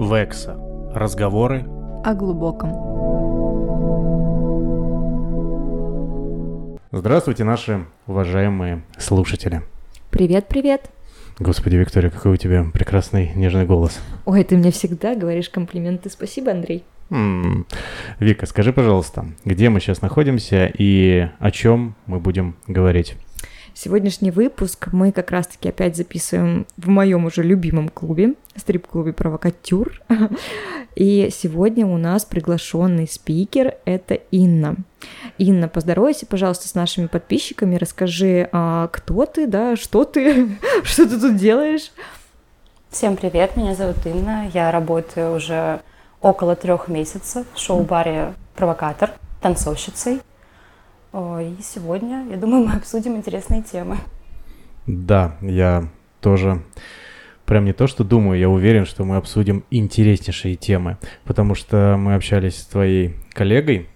Векса. 0.00 0.56
Разговоры 0.94 1.66
о 2.02 2.14
глубоком. 2.14 2.70
Здравствуйте, 6.90 7.44
наши 7.44 7.84
уважаемые 8.06 8.82
слушатели. 8.96 9.60
Привет, 10.10 10.48
привет. 10.48 10.90
Господи, 11.38 11.76
Виктория, 11.76 12.08
какой 12.08 12.32
у 12.32 12.36
тебя 12.36 12.64
прекрасный 12.72 13.32
нежный 13.34 13.66
голос. 13.66 14.00
Ой, 14.24 14.42
ты 14.42 14.56
мне 14.56 14.70
всегда 14.70 15.14
говоришь 15.14 15.50
комплименты. 15.50 16.08
Спасибо, 16.08 16.52
Андрей. 16.52 16.82
М-м. 17.10 17.66
Вика, 18.20 18.46
скажи, 18.46 18.72
пожалуйста, 18.72 19.26
где 19.44 19.68
мы 19.68 19.80
сейчас 19.80 20.00
находимся 20.00 20.72
и 20.78 21.28
о 21.38 21.50
чем 21.50 21.94
мы 22.06 22.20
будем 22.20 22.56
говорить? 22.66 23.16
Сегодняшний 23.82 24.30
выпуск 24.30 24.88
мы 24.92 25.10
как 25.10 25.30
раз-таки 25.30 25.70
опять 25.70 25.96
записываем 25.96 26.66
в 26.76 26.90
моем 26.90 27.24
уже 27.24 27.42
любимом 27.42 27.88
клубе, 27.88 28.34
стрип-клубе 28.54 29.14
«Провокатюр». 29.14 30.02
И 30.94 31.30
сегодня 31.32 31.86
у 31.86 31.96
нас 31.96 32.26
приглашенный 32.26 33.08
спикер— 33.08 33.76
это 33.86 34.16
Инна. 34.16 34.76
Инна, 35.38 35.66
поздоровайся, 35.66 36.26
пожалуйста, 36.26 36.68
с 36.68 36.74
нашими 36.74 37.06
подписчиками, 37.06 37.76
расскажи, 37.76 38.50
а, 38.52 38.88
кто 38.88 39.24
ты, 39.24 39.46
да, 39.46 39.76
что 39.76 40.04
ты, 40.04 40.58
что 40.82 41.08
ты 41.08 41.18
тут 41.18 41.36
делаешь. 41.36 41.90
Всем 42.90 43.16
привет, 43.16 43.56
меня 43.56 43.74
зовут 43.74 44.04
Инна, 44.04 44.50
я 44.52 44.70
работаю 44.72 45.34
уже 45.36 45.80
около 46.20 46.54
трех 46.54 46.88
месяцев 46.88 47.46
в 47.54 47.58
шоу-баре 47.58 48.34
«Провокатор», 48.54 49.12
танцовщицей. 49.40 50.20
И 51.12 51.56
сегодня, 51.60 52.26
я 52.30 52.36
думаю, 52.36 52.66
мы 52.66 52.74
обсудим 52.74 53.16
интересные 53.16 53.62
темы. 53.62 53.98
Да, 54.86 55.36
я 55.40 55.88
тоже 56.20 56.62
прям 57.46 57.64
не 57.64 57.72
то, 57.72 57.88
что 57.88 58.04
думаю, 58.04 58.38
я 58.38 58.48
уверен, 58.48 58.86
что 58.86 59.04
мы 59.04 59.16
обсудим 59.16 59.64
интереснейшие 59.70 60.54
темы, 60.54 60.98
потому 61.24 61.56
что 61.56 61.96
мы 61.98 62.14
общались 62.14 62.58
с 62.58 62.66
твоей 62.66 63.16
коллегой, 63.32 63.88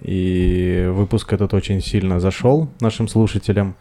и 0.00 0.88
выпуск 0.90 1.32
этот 1.32 1.52
очень 1.52 1.82
сильно 1.82 2.20
зашел 2.20 2.70
нашим 2.80 3.06
слушателям, 3.06 3.76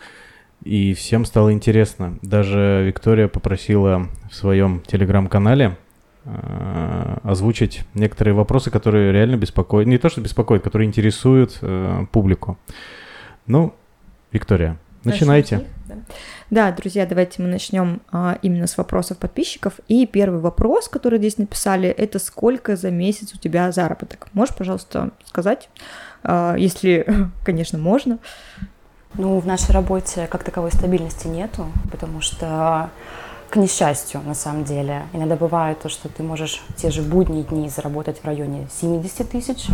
и 0.63 0.93
всем 0.93 1.23
стало 1.23 1.53
интересно. 1.53 2.17
Даже 2.21 2.83
Виктория 2.85 3.27
попросила 3.27 4.09
в 4.29 4.35
своем 4.35 4.81
телеграм-канале 4.81 5.77
озвучить 7.23 7.83
некоторые 7.93 8.33
вопросы, 8.33 8.71
которые 8.71 9.11
реально 9.11 9.35
беспокоят, 9.35 9.87
не 9.87 9.97
то 9.97 10.09
что 10.09 10.21
беспокоят, 10.21 10.63
которые 10.63 10.87
интересуют 10.87 11.59
э, 11.61 12.05
публику. 12.11 12.57
Ну, 13.47 13.73
Виктория, 14.31 14.77
начинайте. 15.03 15.65
Да. 16.49 16.71
друзья, 16.71 17.05
давайте 17.05 17.41
мы 17.41 17.47
начнем 17.47 18.01
а, 18.11 18.37
именно 18.41 18.67
с 18.67 18.77
вопросов 18.77 19.17
подписчиков. 19.17 19.73
И 19.87 20.05
первый 20.05 20.39
вопрос, 20.39 20.87
который 20.87 21.19
здесь 21.19 21.37
написали, 21.37 21.89
это 21.89 22.19
сколько 22.19 22.75
за 22.75 22.91
месяц 22.91 23.33
у 23.33 23.37
тебя 23.37 23.71
заработок? 23.71 24.27
Можешь, 24.33 24.55
пожалуйста, 24.55 25.11
сказать, 25.25 25.69
а, 26.23 26.55
если, 26.55 27.05
конечно, 27.45 27.77
можно? 27.77 28.19
Ну, 29.13 29.39
в 29.39 29.47
нашей 29.47 29.71
работе 29.71 30.27
как 30.29 30.43
таковой 30.43 30.71
стабильности 30.71 31.27
нету, 31.27 31.67
потому 31.91 32.19
что 32.19 32.89
к 33.55 33.57
несчастью, 33.57 34.21
на 34.25 34.33
самом 34.33 34.65
деле. 34.65 35.03
Иногда 35.13 35.37
бывает 35.37 35.79
то, 35.79 35.87
что 35.87 36.09
ты 36.09 36.23
можешь 36.23 36.61
те 36.75 36.91
же 36.91 37.01
будние 37.01 37.43
дни 37.43 37.69
заработать 37.69 38.19
в 38.19 38.25
районе 38.25 38.67
70 38.69 39.29
тысяч, 39.29 39.67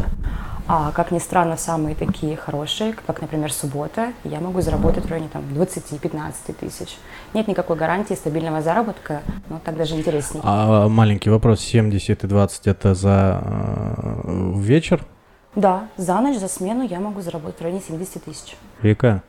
а, 0.67 0.91
как 0.91 1.09
ни 1.09 1.17
странно, 1.17 1.57
самые 1.57 1.95
такие 1.95 2.37
хорошие, 2.37 2.93
как, 2.93 3.21
например, 3.21 3.51
суббота, 3.51 4.13
я 4.23 4.39
могу 4.39 4.61
заработать 4.61 5.05
в 5.05 5.09
районе 5.09 5.29
там, 5.33 5.41
20-15 5.55 6.53
тысяч. 6.59 6.95
Нет 7.33 7.47
никакой 7.47 7.75
гарантии 7.75 8.13
стабильного 8.13 8.61
заработка, 8.61 9.21
но 9.49 9.59
так 9.65 9.75
даже 9.77 9.95
интереснее. 9.95 10.43
А 10.45 10.87
маленький 10.87 11.31
вопрос, 11.31 11.61
70 11.61 12.23
и 12.23 12.27
20 12.27 12.67
это 12.67 12.93
за 12.93 13.41
э, 13.43 14.53
вечер? 14.57 15.03
Да, 15.55 15.87
за 15.97 16.21
ночь, 16.21 16.37
за 16.37 16.47
смену 16.47 16.83
я 16.83 16.99
могу 16.99 17.21
заработать 17.21 17.59
в 17.59 17.63
районе 17.63 17.81
70 17.81 18.23
тысяч. 18.23 18.55
Вика? 18.83 19.23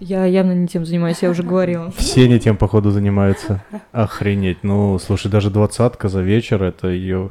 Я 0.00 0.24
явно 0.24 0.52
не 0.52 0.68
тем 0.68 0.84
занимаюсь, 0.84 1.22
я 1.22 1.30
уже 1.30 1.42
говорила. 1.42 1.90
Все 1.96 2.28
не 2.28 2.38
тем, 2.38 2.56
походу, 2.56 2.90
занимаются. 2.90 3.62
Охренеть. 3.92 4.62
Ну, 4.62 4.98
слушай, 4.98 5.30
даже 5.30 5.50
двадцатка 5.50 6.08
за 6.08 6.22
вечер, 6.22 6.62
это 6.62 6.88
ее... 6.88 7.30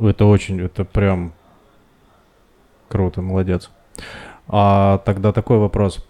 Это 0.00 0.24
очень, 0.24 0.58
это 0.60 0.84
прям 0.84 1.34
круто, 2.88 3.20
молодец. 3.20 3.70
А 4.48 4.98
тогда 5.04 5.32
такой 5.32 5.58
вопрос. 5.58 6.06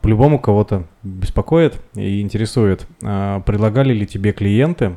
По-любому 0.00 0.38
кого-то 0.38 0.84
беспокоит 1.02 1.78
и 1.94 2.22
интересует. 2.22 2.86
А, 3.02 3.40
предлагали 3.40 3.92
ли 3.92 4.06
тебе 4.06 4.32
клиенты 4.32 4.96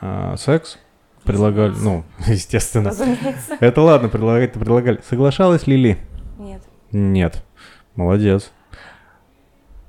а, 0.00 0.36
секс? 0.36 0.78
Предлагали, 1.24 1.74
ну, 1.78 2.04
естественно. 2.26 2.90
Разумеется. 2.90 3.56
Это 3.60 3.82
ладно, 3.82 4.08
предлагать 4.08 4.54
предлагали. 4.54 5.00
Соглашалась 5.06 5.66
ли 5.66 5.76
Ли? 5.76 5.96
Нет. 6.38 6.62
Нет. 6.92 7.44
Молодец. 7.96 8.52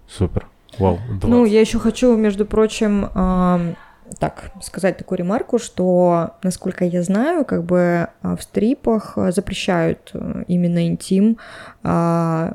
Супер. 0.08 0.48
Вау. 0.80 1.00
20. 1.10 1.24
Ну, 1.24 1.46
я 1.46 1.60
еще 1.62 1.80
хочу, 1.80 2.16
между 2.16 2.46
прочим, 2.46 3.10
э, 3.14 3.74
так 4.20 4.52
сказать 4.62 4.98
такую 4.98 5.20
ремарку, 5.20 5.60
что, 5.60 6.32
насколько 6.44 6.86
я 6.86 7.04
знаю, 7.04 7.46
как 7.46 7.64
бы 7.64 8.08
а, 8.22 8.36
в 8.36 8.44
стрипах 8.44 9.18
запрещают 9.30 10.12
э, 10.14 10.44
именно 10.48 10.88
интим 10.88 11.38
э, 11.84 12.54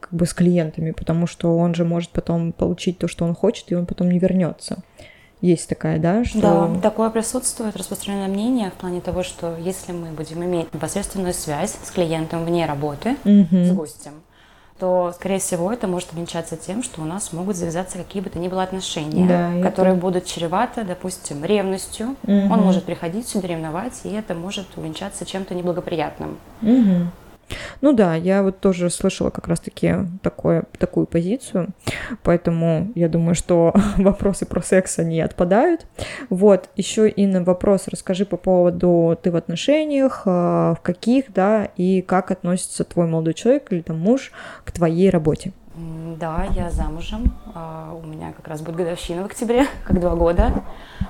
как 0.00 0.12
бы 0.12 0.26
с 0.26 0.34
клиентами, 0.34 0.90
потому 0.92 1.26
что 1.26 1.56
он 1.56 1.74
же 1.74 1.84
может 1.84 2.10
потом 2.10 2.52
получить 2.52 2.98
то, 2.98 3.08
что 3.08 3.24
он 3.24 3.34
хочет, 3.34 3.70
и 3.70 3.74
он 3.74 3.86
потом 3.86 4.10
не 4.10 4.18
вернется. 4.18 4.78
Есть 5.40 5.68
такая, 5.68 5.98
да? 5.98 6.24
Что... 6.24 6.40
Да, 6.40 6.80
такое 6.82 7.08
присутствует 7.08 7.74
распространенное 7.76 8.28
мнение 8.28 8.70
в 8.70 8.74
плане 8.74 9.00
того, 9.00 9.22
что 9.22 9.56
если 9.58 9.92
мы 9.92 10.08
будем 10.10 10.44
иметь 10.44 10.72
непосредственную 10.74 11.32
связь 11.32 11.76
с 11.82 11.90
клиентом 11.90 12.44
вне 12.44 12.66
работы, 12.66 13.16
Мгм. 13.24 13.64
с 13.64 13.72
гостем, 13.72 14.12
то, 14.80 15.12
скорее 15.14 15.38
всего, 15.38 15.72
это 15.72 15.86
может 15.86 16.12
увенчаться 16.12 16.56
тем, 16.56 16.82
что 16.82 17.02
у 17.02 17.04
нас 17.04 17.32
могут 17.32 17.54
завязаться 17.56 17.98
какие 17.98 18.22
бы 18.22 18.30
то 18.30 18.38
ни 18.38 18.48
было 18.48 18.62
отношения, 18.62 19.28
Да, 19.28 19.52
это- 19.54 19.62
которые 19.70 19.94
будут 19.94 20.24
чреваты, 20.24 20.82
допустим, 20.84 21.44
ревностью. 21.44 22.16
Мгм. 22.22 22.50
Он 22.50 22.60
может 22.62 22.84
приходить 22.84 23.28
сюда 23.28 23.46
ревновать, 23.48 24.00
и 24.04 24.08
это 24.10 24.34
может 24.34 24.66
увенчаться 24.76 25.26
чем-то 25.26 25.54
неблагоприятным. 25.54 26.38
Мгм. 26.62 27.12
Ну 27.80 27.92
да, 27.92 28.14
я 28.14 28.42
вот 28.42 28.60
тоже 28.60 28.90
слышала 28.90 29.30
как 29.30 29.48
раз-таки 29.48 29.94
такое, 30.22 30.64
такую 30.78 31.06
позицию, 31.06 31.68
поэтому 32.22 32.90
я 32.94 33.08
думаю, 33.08 33.34
что 33.34 33.74
вопросы 33.96 34.46
про 34.46 34.62
секс, 34.62 34.98
они 34.98 35.20
отпадают. 35.20 35.86
Вот, 36.28 36.68
еще 36.76 37.08
и 37.08 37.26
на 37.26 37.42
вопрос 37.42 37.88
расскажи 37.88 38.24
по 38.24 38.36
поводу 38.36 39.18
ты 39.22 39.30
в 39.30 39.36
отношениях, 39.36 40.22
э, 40.26 40.30
в 40.30 40.78
каких, 40.82 41.32
да, 41.32 41.68
и 41.76 42.02
как 42.02 42.30
относится 42.30 42.84
твой 42.84 43.06
молодой 43.06 43.34
человек 43.34 43.72
или 43.72 43.80
там 43.80 43.98
муж 43.98 44.32
к 44.64 44.72
твоей 44.72 45.10
работе. 45.10 45.52
Да, 46.18 46.46
я 46.50 46.70
замужем. 46.70 47.32
А, 47.54 47.94
У 47.94 48.06
меня 48.06 48.32
как 48.32 48.48
раз 48.48 48.60
будет 48.60 48.76
годовщина 48.76 49.22
в 49.22 49.26
октябре, 49.26 49.66
как 49.84 50.00
два 50.00 50.14
года. 50.14 50.62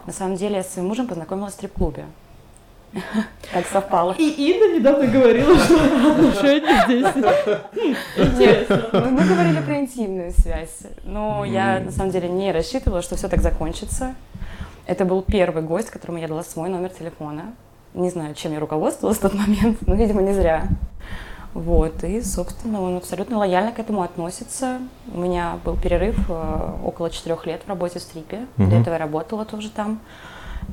На 0.07 0.13
самом 0.13 0.37
деле 0.37 0.57
я 0.57 0.63
с 0.63 0.73
своим 0.73 0.89
мужем 0.89 1.09
познакомилась 1.09 1.53
в 1.53 1.57
стрип-клубе. 1.57 2.05
Как 3.53 3.67
совпало. 3.67 4.15
И 4.19 4.29
Инна 4.29 4.77
недавно 4.77 5.07
говорила, 5.07 5.57
что 5.59 5.75
отношения 5.77 6.85
здесь. 6.87 8.39
Нет, 8.39 8.93
мы 8.93 9.11
мы 9.11 9.25
говорили 9.25 9.61
про 9.61 9.79
интимную 9.81 10.33
связь, 10.33 10.81
но 11.05 11.45
я 11.45 11.81
на 11.81 11.93
самом 11.93 12.11
деле 12.11 12.29
не 12.29 12.53
рассчитывала, 12.53 13.03
что 13.03 13.17
все 13.17 13.29
так 13.29 13.43
закончится. 13.43 14.15
Это 14.87 15.05
был 15.05 15.23
первый 15.23 15.63
гость, 15.63 15.91
которому 15.91 16.19
я 16.19 16.27
дала 16.27 16.43
свой 16.43 16.69
номер 16.69 16.91
телефона. 16.91 17.55
Не 17.95 18.11
знаю, 18.11 18.35
чем 18.35 18.53
я 18.53 18.61
руководствовалась 18.61 19.19
в 19.19 19.23
тот 19.23 19.35
момент, 19.35 19.79
но, 19.87 19.95
видимо, 19.95 20.23
не 20.23 20.33
зря. 20.33 20.67
Вот, 21.55 22.05
и, 22.05 22.23
собственно, 22.23 22.81
он 22.81 22.97
абсолютно 22.97 23.39
лояльно 23.39 23.73
к 23.73 23.81
этому 23.81 24.03
относится. 24.03 24.79
У 25.13 25.19
меня 25.19 25.59
был 25.65 25.77
перерыв 25.77 26.17
э, 26.29 26.73
около 26.85 27.11
четырех 27.11 27.45
лет 27.47 27.63
в 27.67 27.69
работе 27.69 27.99
в 27.99 28.03
стрипе. 28.03 28.47
До 28.57 28.77
этого 28.77 28.95
я 28.95 28.99
работала 28.99 29.45
тоже 29.45 29.71
там. 29.71 30.01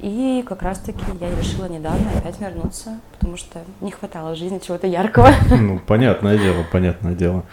И 0.02 0.44
как 0.48 0.62
раз-таки 0.62 1.04
я 1.20 1.30
решила 1.36 1.66
недавно 1.68 2.10
опять 2.18 2.40
вернуться, 2.40 3.00
потому 3.14 3.38
что 3.38 3.60
не 3.82 3.92
хватало 3.92 4.34
в 4.34 4.38
жизни 4.38 4.60
чего-то 4.60 4.88
яркого. 4.88 5.30
Ну, 5.50 5.80
понятное 5.80 6.38
дело, 6.38 6.64
понятное 6.72 7.14
дело. 7.14 7.44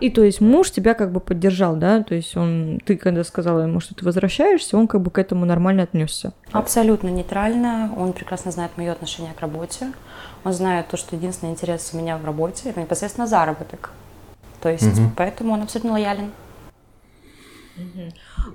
И 0.00 0.10
то 0.10 0.22
есть 0.24 0.40
муж 0.40 0.70
тебя 0.70 0.94
как 0.94 1.12
бы 1.12 1.20
поддержал, 1.20 1.76
да? 1.76 2.02
То 2.02 2.14
есть 2.14 2.36
он, 2.36 2.80
ты 2.84 2.96
когда 2.96 3.22
сказала 3.22 3.60
ему, 3.60 3.80
что 3.80 3.94
ты 3.94 4.04
возвращаешься, 4.04 4.76
он 4.76 4.88
как 4.88 5.00
бы 5.00 5.10
к 5.10 5.18
этому 5.18 5.46
нормально 5.46 5.84
отнесся. 5.84 6.32
Абсолютно 6.52 7.08
нейтрально. 7.08 7.92
Он 7.96 8.12
прекрасно 8.12 8.50
знает 8.50 8.72
мое 8.76 8.92
отношение 8.92 9.32
к 9.32 9.40
работе. 9.40 9.92
Он 10.42 10.52
знает 10.52 10.88
то, 10.88 10.96
что 10.96 11.14
единственный 11.16 11.50
интерес 11.52 11.90
у 11.94 11.96
меня 11.96 12.18
в 12.18 12.24
работе 12.24 12.70
это 12.70 12.80
непосредственно 12.80 13.26
заработок. 13.26 13.92
То 14.60 14.68
есть, 14.68 14.98
Мгм. 14.98 15.12
поэтому 15.16 15.52
он 15.52 15.62
абсолютно 15.62 15.92
лоялен. 15.92 16.32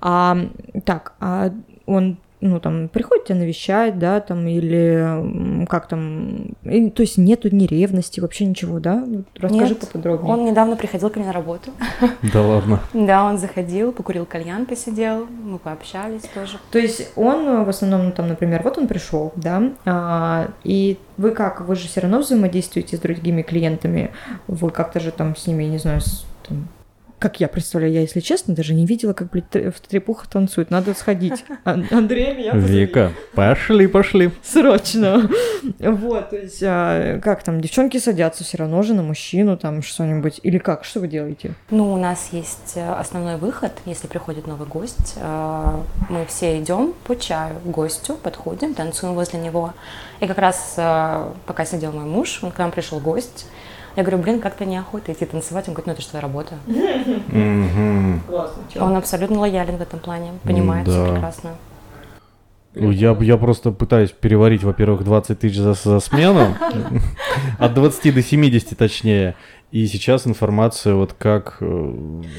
А, 0.01 0.37
так, 0.85 1.13
а 1.19 1.51
он 1.85 2.17
ну, 2.41 2.59
там, 2.59 2.87
приходит 2.87 3.25
тебя 3.25 3.39
навещать, 3.39 3.99
да, 3.99 4.21
там, 4.21 4.47
или 4.47 5.65
как 5.65 5.87
там, 5.87 6.55
и, 6.63 6.89
то 6.89 7.01
есть 7.01 7.17
нету 7.17 7.53
ни 7.53 7.65
ревности, 7.65 8.19
вообще 8.19 8.45
ничего, 8.45 8.79
да? 8.79 9.05
Расскажи 9.35 9.73
Нет, 9.73 9.79
поподробнее. 9.79 10.33
Он 10.33 10.45
недавно 10.45 10.75
приходил 10.75 11.09
ко 11.09 11.19
мне 11.19 11.27
на 11.27 11.33
работу. 11.33 11.71
Да 12.33 12.41
ладно. 12.41 12.79
Да, 12.93 13.25
он 13.25 13.37
заходил, 13.37 13.91
покурил 13.91 14.25
кальян, 14.25 14.65
посидел, 14.65 15.25
мы 15.25 15.57
пообщались 15.57 16.23
тоже. 16.33 16.57
То 16.71 16.79
есть 16.79 17.11
он 17.15 17.47
э, 17.47 17.63
в 17.63 17.69
основном, 17.69 18.11
там, 18.11 18.27
например, 18.27 18.61
вот 18.63 18.77
он 18.77 18.87
пришел, 18.87 19.31
да, 19.35 19.71
а, 19.85 20.49
и 20.63 20.97
вы 21.17 21.31
как, 21.31 21.61
вы 21.61 21.75
же 21.75 21.87
все 21.87 22.01
равно 22.01 22.19
взаимодействуете 22.19 22.97
с 22.97 22.99
другими 22.99 23.41
клиентами, 23.41 24.11
вы 24.47 24.69
как-то 24.69 24.99
же 24.99 25.11
там 25.11 25.35
с 25.35 25.47
ними, 25.47 25.63
не 25.63 25.77
знаю, 25.77 26.01
там, 26.47 26.67
как 27.19 27.39
я 27.39 27.47
представляю, 27.47 27.93
я, 27.93 28.01
если 28.01 28.19
честно, 28.21 28.55
даже 28.55 28.73
не 28.73 28.85
видела, 28.85 29.13
как, 29.13 29.29
блядь, 29.29 29.75
в 29.75 29.79
трепуха 29.81 30.27
танцует. 30.29 30.71
Надо 30.71 30.93
сходить. 30.93 31.43
Андрей, 31.63 32.33
меня 32.33 32.53
позови. 32.53 32.79
Вика, 32.79 33.11
пошли, 33.35 33.87
пошли. 33.87 34.31
Срочно. 34.43 35.29
Вот, 35.79 36.29
то 36.29 36.37
есть, 36.37 36.61
а, 36.63 37.19
как 37.19 37.43
там, 37.43 37.61
девчонки 37.61 37.97
садятся 37.97 38.43
все 38.43 38.57
равно 38.57 38.81
же 38.81 38.93
на 38.93 39.03
мужчину, 39.03 39.57
там 39.57 39.81
что-нибудь. 39.81 40.39
Или 40.43 40.57
как, 40.57 40.85
что 40.85 41.01
вы 41.01 41.07
делаете? 41.07 41.53
Ну, 41.69 41.93
у 41.93 41.97
нас 41.97 42.29
есть 42.31 42.73
э, 42.75 42.91
основной 42.93 43.35
выход, 43.37 43.73
если 43.85 44.07
приходит 44.07 44.47
новый 44.47 44.67
гость. 44.67 45.15
э, 45.17 45.75
Мы 46.09 46.25
все 46.25 46.59
идем 46.59 46.93
по 47.03 47.15
чаю 47.15 47.55
к 47.59 47.67
гостю, 47.67 48.15
подходим, 48.15 48.73
танцуем 48.73 49.13
возле 49.13 49.39
него. 49.39 49.73
И 50.21 50.27
как 50.27 50.37
раз 50.37 50.75
э, 50.77 51.31
пока 51.45 51.65
сидел 51.65 51.91
мой 51.91 52.05
муж, 52.05 52.39
он 52.41 52.51
к 52.51 52.57
нам 52.57 52.71
пришел 52.71 52.99
гость, 52.99 53.47
я 53.95 54.03
говорю, 54.03 54.19
блин, 54.19 54.39
как-то 54.39 54.65
неохота 54.65 55.13
идти 55.13 55.25
танцевать. 55.25 55.67
Он 55.67 55.73
говорит, 55.73 55.87
ну 55.87 55.93
это 55.93 56.01
же 56.01 56.07
твоя 56.07 56.21
работа. 56.21 56.55
Классно. 58.27 58.85
Он 58.85 58.95
абсолютно 58.95 59.39
лоялен 59.39 59.77
в 59.77 59.81
этом 59.81 59.99
плане, 59.99 60.33
понимает 60.43 60.87
все 60.87 61.11
прекрасно. 61.11 61.51
Ну, 62.75 62.91
Я, 62.91 63.17
я 63.19 63.37
просто 63.37 63.71
пытаюсь 63.71 64.11
переварить, 64.11 64.63
во-первых, 64.63 65.03
20 65.03 65.39
тысяч 65.39 65.57
за, 65.57 65.73
за 65.73 65.99
смену, 65.99 66.55
от 67.59 67.73
20 67.73 68.13
до 68.13 68.21
70 68.21 68.77
точнее, 68.77 69.35
и 69.71 69.85
сейчас 69.85 70.25
информация 70.25 70.95
вот 70.95 71.13
как, 71.13 71.57
э, 71.61 71.65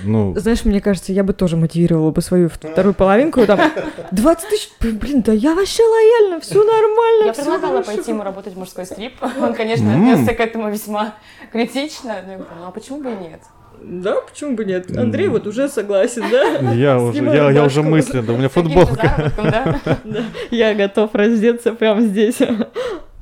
ну, 0.05 0.35
Знаешь, 0.37 0.65
мне 0.65 0.81
кажется, 0.81 1.13
я 1.13 1.23
бы 1.23 1.33
тоже 1.33 1.57
мотивировала 1.57 2.11
бы 2.11 2.21
свою 2.23 2.49
вторую 2.49 2.93
половинку, 2.95 3.47
там, 3.47 3.61
20 4.11 4.49
тысяч, 4.49 4.71
блин, 4.81 5.23
да 5.23 5.33
я 5.33 5.55
вообще 5.55 5.83
лояльна, 5.85 6.41
все 6.41 6.59
нормально, 6.65 7.27
Я 7.27 7.33
предлагала 7.33 7.73
хорошо». 7.83 7.93
пойти 7.95 8.11
ему 8.11 8.23
работать 8.25 8.55
в 8.55 8.59
мужской 8.59 8.85
стрип. 8.85 9.15
Он, 9.41 9.55
конечно, 9.55 9.85
М. 9.89 10.11
отнесся 10.13 10.35
к 10.35 10.41
этому 10.41 10.71
весьма 10.71 11.15
критично. 11.53 12.17
Но 12.27 12.33
я 12.33 12.39
говорю, 12.39 12.55
ну 12.61 12.67
а 12.67 12.71
почему 12.73 13.01
бы 13.01 13.11
и 13.13 13.17
нет? 13.29 13.41
Да, 13.83 14.17
почему 14.21 14.57
бы 14.57 14.65
нет? 14.67 14.95
Андрей 14.95 15.29
вот 15.29 15.47
уже 15.47 15.69
согласен, 15.69 16.25
да? 16.31 16.73
я 16.73 16.99
уже, 17.01 17.25
я, 17.25 17.51
я 17.51 17.65
уже 17.65 17.83
мысленно, 17.83 18.35
у 18.35 18.37
меня 18.37 18.49
футболка. 18.51 18.95
заработком, 18.95 19.51
да? 19.51 19.81
Да, 20.05 20.25
Я 20.51 20.75
готов 20.75 21.15
раздеться 21.15 21.73
прямо 21.73 22.03
здесь. 22.03 22.39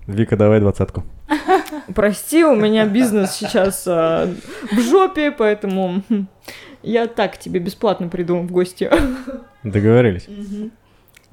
Вика, 0.08 0.38
давай 0.38 0.58
двадцатку. 0.58 1.05
Прости, 1.94 2.43
у 2.43 2.56
меня 2.56 2.87
бизнес 2.87 3.32
сейчас 3.32 3.84
а, 3.87 4.26
в 4.72 4.81
жопе, 4.81 5.31
поэтому 5.31 6.02
хм, 6.08 6.26
я 6.82 7.06
так 7.08 7.34
к 7.34 7.37
тебе 7.37 7.60
бесплатно 7.60 8.08
приду 8.08 8.38
в 8.38 8.50
гости. 8.50 8.90
Договорились. 9.64 10.26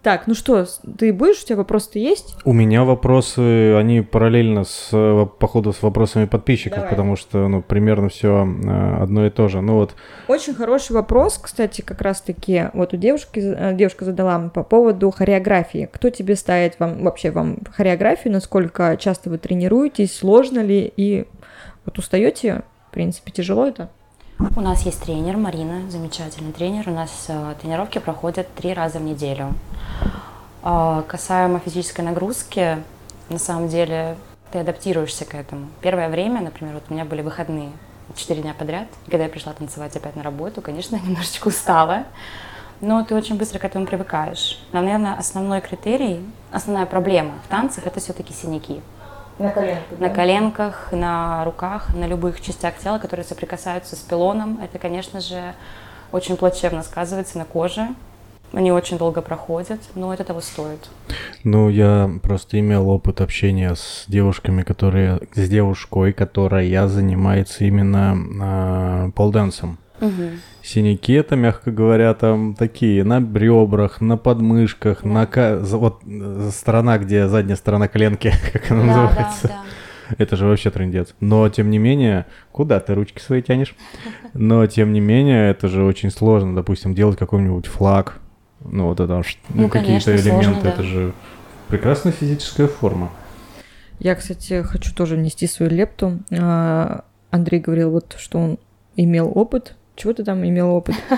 Так, 0.05 0.27
ну 0.27 0.35
что, 0.35 0.67
ты 0.99 1.11
будешь? 1.11 1.41
У 1.41 1.47
тебя 1.47 1.55
вопросы-то 1.55 1.97
есть? 1.97 2.35
У 2.45 2.53
меня 2.53 2.83
вопросы, 2.83 3.73
они 3.73 4.01
параллельно 4.01 4.63
с, 4.63 4.89
э, 4.91 5.25
походу, 5.39 5.73
с 5.73 5.81
вопросами 5.81 6.25
подписчиков, 6.25 6.77
Давай. 6.77 6.91
потому 6.91 7.15
что, 7.15 7.47
ну, 7.47 7.63
примерно 7.63 8.09
все 8.09 8.47
одно 9.01 9.25
и 9.25 9.31
то 9.31 9.47
же. 9.47 9.61
Ну 9.61 9.73
вот, 9.77 9.95
Очень 10.27 10.53
хороший 10.53 10.91
вопрос, 10.91 11.39
кстати, 11.41 11.81
как 11.81 12.03
раз-таки 12.03 12.69
вот 12.73 12.93
у 12.93 12.97
девушки, 12.97 13.39
э, 13.39 13.73
девушка 13.73 14.05
задала 14.05 14.37
по 14.49 14.61
поводу 14.61 15.09
хореографии. 15.09 15.89
Кто 15.91 16.11
тебе 16.11 16.35
ставит 16.35 16.79
вам 16.79 17.01
вообще 17.01 17.31
вам 17.31 17.57
хореографию, 17.75 18.31
насколько 18.31 18.97
часто 18.97 19.31
вы 19.31 19.39
тренируетесь, 19.39 20.15
сложно 20.15 20.59
ли 20.59 20.93
и 20.95 21.25
вот 21.83 21.97
устаете? 21.97 22.61
В 22.91 22.93
принципе, 22.93 23.31
тяжело 23.31 23.65
это? 23.65 23.89
У 24.37 24.59
нас 24.59 24.81
есть 24.81 25.01
тренер, 25.01 25.37
Марина, 25.37 25.89
замечательный 25.89 26.51
тренер. 26.51 26.89
У 26.89 26.91
нас 26.91 27.27
э, 27.29 27.55
тренировки 27.61 27.99
проходят 27.99 28.53
три 28.53 28.73
раза 28.73 28.99
в 28.99 29.01
неделю. 29.01 29.53
А, 30.61 31.03
касаемо 31.03 31.59
физической 31.59 32.01
нагрузки, 32.01 32.83
на 33.29 33.39
самом 33.39 33.69
деле 33.69 34.17
ты 34.51 34.59
адаптируешься 34.59 35.23
к 35.23 35.35
этому. 35.35 35.67
Первое 35.79 36.09
время, 36.09 36.41
например, 36.41 36.73
вот 36.73 36.83
у 36.89 36.93
меня 36.93 37.05
были 37.05 37.21
выходные, 37.21 37.71
четыре 38.13 38.41
дня 38.41 38.53
подряд. 38.53 38.89
И 39.07 39.09
когда 39.09 39.23
я 39.23 39.29
пришла 39.29 39.53
танцевать 39.53 39.95
опять 39.95 40.17
на 40.17 40.23
работу, 40.23 40.61
конечно, 40.61 40.97
я 40.97 41.01
немножечко 41.07 41.47
устала. 41.47 42.03
Но 42.81 43.05
ты 43.05 43.15
очень 43.15 43.37
быстро 43.37 43.59
к 43.59 43.63
этому 43.63 43.85
привыкаешь. 43.85 44.59
Но, 44.73 44.81
наверное, 44.81 45.13
основной 45.13 45.61
критерий, 45.61 46.19
основная 46.51 46.85
проблема 46.85 47.35
в 47.45 47.47
танцах– 47.47 47.85
это 47.87 48.01
все-таки 48.01 48.33
синяки. 48.33 48.81
На 49.37 49.49
коленках. 49.49 49.99
На 49.99 50.09
коленках, 50.09 50.91
на 50.91 51.45
руках, 51.45 51.93
на 51.93 52.07
любых 52.07 52.39
частях 52.41 52.77
тела, 52.77 52.99
которые 52.99 53.25
соприкасаются 53.25 53.95
с 53.95 53.99
пилоном. 53.99 54.59
Это, 54.63 54.79
конечно 54.79 55.19
же, 55.19 55.53
очень 56.11 56.37
плачевно 56.37 56.83
сказывается 56.83 57.37
на 57.37 57.45
коже. 57.45 57.89
Они 58.53 58.71
очень 58.71 58.97
долго 58.97 59.21
проходят, 59.21 59.81
но 59.95 60.13
это 60.13 60.23
того 60.23 60.39
стоит. 60.39 60.89
ну, 61.43 61.69
я 61.69 62.09
просто 62.23 62.59
имел 62.59 62.89
опыт 62.89 63.19
общения 63.19 63.75
с 63.75 64.05
девушками, 64.07 64.61
которые, 64.61 65.19
с 65.33 65.49
девушкой, 65.49 66.13
которая 66.13 66.87
занимается 66.87 67.65
именно 67.65 69.07
э, 69.07 69.11
полденсом. 69.99 70.39
Синяки 70.63 71.13
это, 71.13 71.35
мягко 71.35 71.71
говоря, 71.71 72.13
там 72.13 72.55
такие 72.55 73.03
на 73.03 73.19
ребрах, 73.19 74.01
на 74.01 74.17
подмышках, 74.17 75.03
на 75.03 75.25
ка- 75.27 75.59
вот 75.61 76.01
э, 76.05 76.49
сторона, 76.51 76.97
где 76.97 77.27
задняя 77.27 77.55
сторона 77.55 77.87
коленки, 77.87 78.31
как 78.53 78.71
она 78.71 78.83
называется. 78.83 79.51
Это 80.17 80.35
же 80.35 80.45
вообще 80.45 80.69
трендец. 80.69 81.15
Но, 81.19 81.49
тем 81.49 81.69
не 81.71 81.79
менее, 81.79 82.27
куда 82.51 82.79
ты 82.79 82.93
ручки 82.93 83.19
свои 83.19 83.41
тянешь? 83.41 83.75
Но, 84.33 84.65
тем 84.67 84.93
не 84.93 84.99
менее, 84.99 85.49
это 85.49 85.67
же 85.67 85.83
очень 85.83 86.11
сложно, 86.11 86.53
допустим, 86.55 86.93
делать 86.93 87.17
какой-нибудь 87.17 87.65
флаг. 87.65 88.19
Ну, 88.63 88.85
вот 88.87 88.99
это, 88.99 89.15
ну, 89.15 89.23
Ну, 89.49 89.69
какие-то 89.69 90.05
конечно, 90.05 90.17
сложно, 90.17 90.49
элементы. 90.49 90.63
да. 90.63 90.69
Это 90.69 90.83
же 90.83 91.13
прекрасная 91.69 92.11
физическая 92.13 92.67
форма. 92.67 93.09
Я, 93.99 94.13
кстати, 94.15 94.61
хочу 94.61 94.93
тоже 94.93 95.15
внести 95.15 95.47
свою 95.47 95.71
лепту. 95.71 96.19
А, 96.31 97.03
Андрей 97.31 97.59
говорил 97.59 97.89
вот, 97.91 98.15
что 98.19 98.37
он 98.39 98.59
имел 98.95 99.31
опыт. 99.33 99.75
Чего 99.95 100.13
ты 100.13 100.23
там 100.23 100.45
имел 100.47 100.71
опыт? 100.71 100.95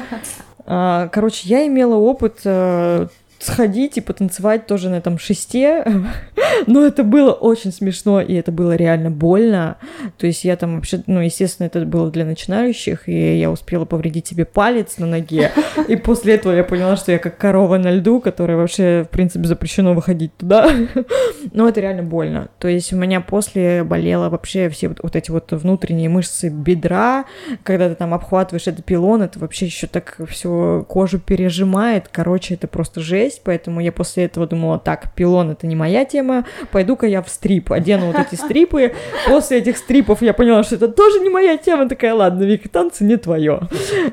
А, 0.69 1.07
Короче, 1.13 1.47
я 1.47 1.65
имела 1.65 1.95
опыт 1.95 2.41
э, 2.43 3.07
сходить 3.39 3.97
и 3.97 4.01
потанцевать 4.01 4.67
тоже 4.67 4.89
на 4.89 4.95
этом 4.95 5.17
шесте, 5.19 5.85
но 6.67 6.85
это 6.85 7.03
было 7.03 7.31
очень 7.31 7.71
смешно, 7.71 8.21
и 8.21 8.33
это 8.33 8.51
было 8.51 8.75
реально 8.75 9.11
больно. 9.11 9.77
То 10.17 10.27
есть 10.27 10.43
я 10.43 10.55
там 10.55 10.75
вообще, 10.75 11.03
ну, 11.07 11.21
естественно, 11.21 11.67
это 11.67 11.85
было 11.85 12.11
для 12.11 12.25
начинающих, 12.25 13.07
и 13.07 13.37
я 13.37 13.51
успела 13.51 13.85
повредить 13.85 14.27
себе 14.27 14.45
палец 14.45 14.97
на 14.97 15.05
ноге, 15.05 15.51
и 15.87 15.95
после 15.95 16.35
этого 16.35 16.53
я 16.53 16.63
поняла, 16.63 16.95
что 16.95 17.11
я 17.11 17.19
как 17.19 17.37
корова 17.37 17.77
на 17.77 17.91
льду, 17.91 18.19
которая 18.19 18.57
вообще, 18.57 19.03
в 19.03 19.09
принципе, 19.09 19.47
запрещено 19.47 19.93
выходить 19.93 20.35
туда. 20.37 20.69
Но 21.51 21.67
это 21.67 21.81
реально 21.81 22.03
больно. 22.03 22.49
То 22.59 22.67
есть 22.67 22.93
у 22.93 22.97
меня 22.97 23.21
после 23.21 23.83
болело 23.83 24.29
вообще 24.29 24.69
все 24.69 24.89
вот, 24.89 24.99
вот 25.01 25.15
эти 25.15 25.31
вот 25.31 25.51
внутренние 25.51 26.09
мышцы 26.09 26.49
бедра, 26.49 27.25
когда 27.63 27.89
ты 27.89 27.95
там 27.95 28.13
обхватываешь 28.13 28.67
этот 28.67 28.85
пилон, 28.85 29.21
это 29.21 29.39
вообще 29.39 29.65
еще 29.65 29.87
так 29.87 30.17
все 30.29 30.85
кожу 30.87 31.19
пережимает. 31.19 32.07
Короче, 32.11 32.55
это 32.55 32.67
просто 32.67 33.01
жесть. 33.01 33.26
Поэтому 33.43 33.79
я 33.81 33.91
после 33.91 34.25
этого 34.25 34.47
думала, 34.47 34.79
так, 34.79 35.13
пилон 35.15 35.51
это 35.51 35.67
не 35.67 35.75
моя 35.75 36.05
тема, 36.05 36.45
пойду-ка 36.71 37.07
я 37.07 37.21
в 37.21 37.29
стрип, 37.29 37.71
одену 37.71 38.07
вот 38.07 38.15
эти 38.15 38.35
стрипы. 38.35 38.93
После 39.27 39.59
этих 39.59 39.77
стрипов 39.77 40.21
я 40.21 40.33
поняла, 40.33 40.63
что 40.63 40.75
это 40.75 40.87
тоже 40.87 41.19
не 41.19 41.29
моя 41.29 41.57
тема. 41.57 41.87
Такая, 41.89 42.13
ладно, 42.13 42.43
Вика, 42.43 42.69
танцы 42.69 43.03
не 43.03 43.17
твое. 43.17 43.61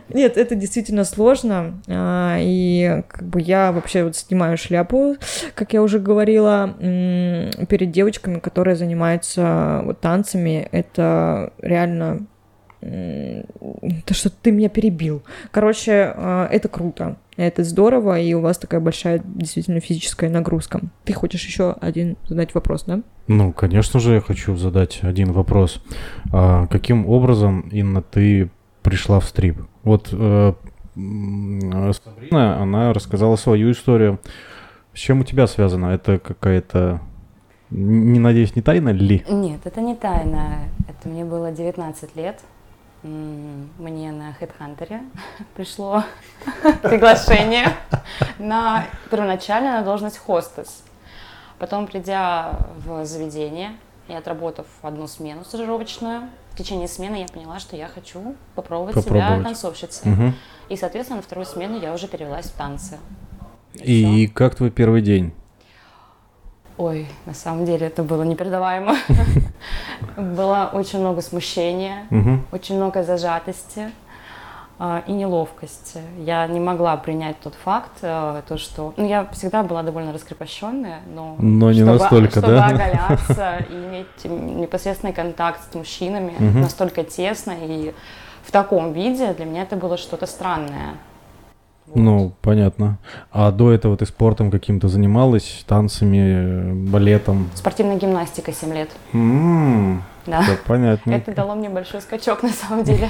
Нет, 0.08 0.36
это 0.36 0.54
действительно 0.54 1.04
сложно. 1.04 1.80
а, 1.88 2.38
И 2.40 3.02
как 3.08 3.24
бы 3.24 3.40
я 3.40 3.72
вообще 3.72 4.04
вот 4.04 4.16
снимаю 4.16 4.56
шляпу, 4.58 5.16
как 5.54 5.72
я 5.72 5.82
уже 5.82 5.98
говорила, 5.98 6.74
перед 6.78 7.90
девочками, 7.90 8.38
которые 8.38 8.76
занимаются 8.76 9.82
вот 9.84 10.00
танцами. 10.00 10.68
Это 10.72 11.52
реально 11.60 12.26
то, 14.04 14.14
что 14.14 14.30
ты 14.30 14.50
меня 14.50 14.68
перебил. 14.68 15.22
Короче, 15.50 16.12
а, 16.16 16.48
это 16.50 16.68
круто. 16.68 17.16
Это 17.36 17.64
здорово, 17.64 18.20
и 18.20 18.32
у 18.34 18.40
вас 18.40 18.58
такая 18.58 18.80
большая 18.80 19.20
действительно 19.24 19.80
физическая 19.80 20.30
нагрузка. 20.30 20.80
Ты 21.04 21.12
хочешь 21.12 21.44
еще 21.46 21.72
один 21.80 22.16
задать 22.28 22.54
вопрос, 22.54 22.84
да? 22.84 23.00
Ну, 23.26 23.52
конечно 23.52 23.98
же, 24.00 24.14
я 24.14 24.20
хочу 24.20 24.54
задать 24.56 25.00
один 25.02 25.32
вопрос. 25.32 25.82
А 26.32 26.66
каким 26.66 27.08
образом, 27.08 27.68
Инна, 27.72 28.02
ты 28.02 28.50
пришла 28.82 29.18
в 29.18 29.24
стрип? 29.24 29.58
Вот 29.82 30.10
э, 30.12 30.52
м, 30.96 31.92
Сабрина, 31.92 32.62
она 32.62 32.92
рассказала 32.92 33.36
свою 33.36 33.72
историю. 33.72 34.20
С 34.92 34.98
чем 34.98 35.20
у 35.20 35.24
тебя 35.24 35.46
связано? 35.48 35.86
Это 35.86 36.18
какая-то, 36.18 37.00
не 37.70 38.20
надеюсь, 38.20 38.54
не 38.54 38.62
тайна 38.62 38.90
ли? 38.90 39.24
Нет, 39.28 39.60
это 39.64 39.80
не 39.80 39.96
тайна. 39.96 40.68
Это 40.88 41.08
мне 41.08 41.24
было 41.24 41.50
19 41.50 42.14
лет. 42.14 42.40
Мне 43.04 44.12
на 44.12 44.34
HeadHunter 44.40 45.00
пришло 45.56 46.02
приглашение 46.82 47.68
на 48.38 48.86
первоначально 49.10 49.72
на 49.78 49.82
должность 49.82 50.18
хостес. 50.18 50.82
Потом, 51.58 51.86
придя 51.86 52.58
в 52.84 53.04
заведение 53.04 53.76
и 54.08 54.12
отработав 54.14 54.66
одну 54.82 55.06
смену 55.06 55.44
стажировочную, 55.44 56.28
в 56.52 56.56
течение 56.56 56.88
смены 56.88 57.16
я 57.16 57.26
поняла, 57.26 57.58
что 57.58 57.76
я 57.76 57.88
хочу 57.88 58.34
попробовать, 58.54 58.96
себя 58.96 59.04
Попробовать. 59.04 59.44
танцовщицей. 59.44 60.10
Мгм. 60.10 60.34
И, 60.68 60.76
соответственно, 60.76 61.18
на 61.18 61.22
вторую 61.22 61.46
смену 61.46 61.78
я 61.80 61.92
уже 61.92 62.08
перевелась 62.08 62.46
в 62.46 62.52
танцы. 62.56 62.98
И 63.74 64.28
как 64.28 64.54
твой 64.54 64.70
первый 64.70 65.02
день? 65.02 65.32
Ой, 66.76 67.06
на 67.24 67.34
самом 67.34 67.64
деле 67.64 67.86
это 67.86 68.02
было 68.02 68.22
непередаваемо. 68.24 68.96
Было 70.16 70.70
очень 70.72 70.98
много 71.00 71.22
смущения, 71.22 72.06
очень 72.52 72.76
много 72.76 73.02
зажатости 73.04 73.90
а, 74.78 75.02
и 75.06 75.12
неловкости. 75.12 76.00
Я 76.18 76.46
не 76.48 76.58
могла 76.58 76.96
принять 76.96 77.38
тот 77.40 77.54
факт, 77.54 77.90
э, 78.02 78.42
то, 78.48 78.58
что... 78.58 78.92
Ну, 78.96 79.06
я 79.06 79.26
всегда 79.32 79.62
была 79.62 79.82
довольно 79.84 80.12
раскрепощенная, 80.12 81.00
но... 81.14 81.36
Но 81.38 81.70
не 81.70 81.82
чтобы- 81.82 81.98
настолько, 81.98 82.30
чтобы 82.30 82.48
да? 82.48 82.66
оголяться 82.66 83.64
и 83.70 83.72
иметь 83.72 84.24
непосредственный 84.24 85.12
контакт 85.12 85.60
с 85.70 85.74
мужчинами 85.74 86.34
Мгм. 86.38 86.62
настолько 86.62 87.04
тесно 87.04 87.54
и 87.60 87.94
в 88.42 88.50
таком 88.50 88.92
виде, 88.92 89.32
для 89.32 89.44
меня 89.46 89.62
это 89.62 89.76
было 89.76 89.96
что-то 89.96 90.26
странное. 90.26 90.96
Вот. 91.86 91.96
Ну, 91.96 92.32
понятно. 92.40 92.98
А 93.30 93.50
до 93.52 93.70
этого 93.72 93.96
ты 93.96 94.06
спортом 94.06 94.50
каким-то 94.50 94.88
занималась, 94.88 95.64
танцами, 95.68 96.18
э, 96.18 96.72
балетом? 96.90 97.50
Спортивная 97.54 97.96
гимнастика 97.96 98.52
7 98.52 98.72
лет, 98.72 98.90
М, 99.12 100.02
да. 100.26 100.42
всё 100.42 100.56
понятно. 100.66 101.12
Это 101.12 101.32
дало 101.34 101.54
мне 101.54 101.68
большой 101.68 102.00
скачок 102.00 102.42
на 102.42 102.48
самом 102.50 102.84
деле. 102.84 103.08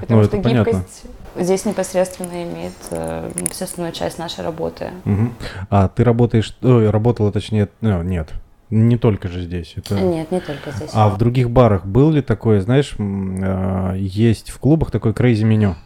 Потому 0.00 0.20
Ну, 0.22 0.26
что 0.26 0.36
это 0.38 0.48
понятно. 0.48 0.70
гибкость 0.70 1.04
здесь 1.36 1.64
непосредственно 1.66 2.42
имеет 2.44 2.72
э, 2.90 3.30
непосредственную 3.36 3.92
часть 3.92 4.18
нашей 4.18 4.42
работы. 4.44 4.90
Мгм. 5.04 5.34
А 5.70 5.88
ты 5.88 6.02
работаешь, 6.02 6.56
ой, 6.62 6.90
работала 6.90 7.30
точнее, 7.30 7.68
ну, 7.82 8.02
нет, 8.02 8.30
не 8.70 8.96
только 8.96 9.28
же 9.28 9.42
здесь. 9.42 9.74
Это... 9.76 9.94
Нет, 10.00 10.32
не 10.32 10.40
только 10.40 10.70
здесь. 10.72 10.90
А 10.94 11.08
в 11.10 11.18
других 11.18 11.50
барах 11.50 11.84
был 11.86 12.10
ли 12.10 12.22
такое, 12.22 12.60
знаешь, 12.62 12.94
а, 12.98 13.94
есть 13.94 14.50
в 14.50 14.58
клубах 14.58 14.90
такое 14.90 15.12
crazy 15.12 15.44
меню? 15.44 15.76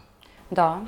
Да. 0.51 0.79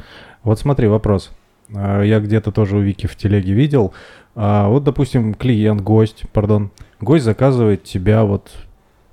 Вот 0.45 0.59
смотри, 0.59 0.87
вопрос. 0.89 1.31
А, 1.75 2.03
Я 2.03 2.21
где-то 2.21 2.53
тоже 2.53 2.77
у 2.77 2.81
Вики 2.81 3.07
в 3.07 3.17
телеге 3.17 3.53
видел. 3.53 3.93
А, 4.37 4.69
Вот, 4.69 4.85
допустим, 4.85 5.35
клиент, 5.35 5.81
гость, 5.81 6.25
пардон, 6.33 6.71
гость 7.01 7.25
заказывает 7.25 7.83
тебя, 7.85 8.25
вот 8.25 8.51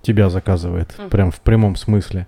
тебя 0.01 0.29
заказывает, 0.29 0.95
Мгм. 0.97 1.09
прям 1.09 1.31
в 1.31 1.39
прямом 1.41 1.75
смысле. 1.75 2.27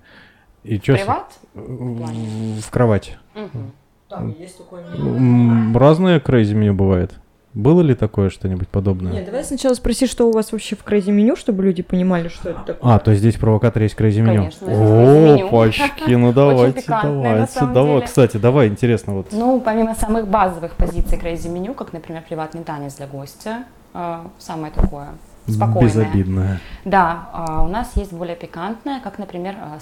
И 0.64 0.80
чё 0.80 0.96
с- 0.96 1.00
Приват? 1.02 1.28
в 1.54 2.62
в 2.62 2.70
кровать. 2.72 3.18
Мгм. 3.36 3.72
Там 4.10 4.36
есть 4.40 4.58
такой 4.58 4.82
М, 4.98 5.76
Разное 5.76 6.20
crazy 6.20 6.54
меню 6.54 6.74
бывает. 6.76 7.14
Было 7.54 7.82
ли 7.82 7.94
такое 7.94 8.32
что-нибудь 8.32 8.68
подобное? 8.68 9.14
Нет, 9.14 9.26
давай 9.26 9.44
сначала 9.44 9.76
спроси, 9.76 10.08
что 10.08 10.28
у 10.28 10.32
вас 10.32 10.52
вообще 10.52 10.76
в 10.76 10.84
крейзи 10.84 11.12
меню, 11.12 11.36
чтобы 11.36 11.64
люди 11.64 11.84
понимали, 11.84 12.28
что 12.28 12.50
это 12.50 12.60
такое. 12.66 12.94
А, 12.96 12.98
то 12.98 13.12
есть 13.12 13.22
здесь 13.22 13.36
провокатор 13.36 13.84
есть 13.84 13.96
crazy 13.96 14.22
меню. 14.22 14.42
Конечно, 14.42 14.66
crazy. 14.66 15.44
О, 15.44 15.50
пачки, 15.50 16.16
ну 16.16 16.34
давайте, 16.34 16.84
давайте, 16.88 17.66
давай. 17.66 18.02
Кстати, 18.02 18.38
давай, 18.38 18.68
интересно, 18.70 19.14
вот. 19.14 19.28
Ну, 19.32 19.62
помимо 19.62 19.94
самых 19.94 20.28
базовых 20.28 20.74
позиций 20.74 21.20
crazy 21.20 21.48
меню, 21.48 21.76
как, 21.76 21.94
например, 21.94 22.24
приватный 22.28 22.64
танец 22.64 22.96
для 22.96 23.06
гостя, 23.06 23.66
э, 23.94 24.20
самое 24.40 24.74
такое 24.74 25.10
спокойное. 25.48 25.90
Безобидное. 25.90 26.60
Да, 26.86 27.30
а, 27.34 27.64
у 27.64 27.68
нас 27.68 27.92
есть 27.96 28.14
более 28.14 28.36
пикантное, 28.36 29.00
как, 29.00 29.20
например, 29.20 29.56
э, 29.58 29.80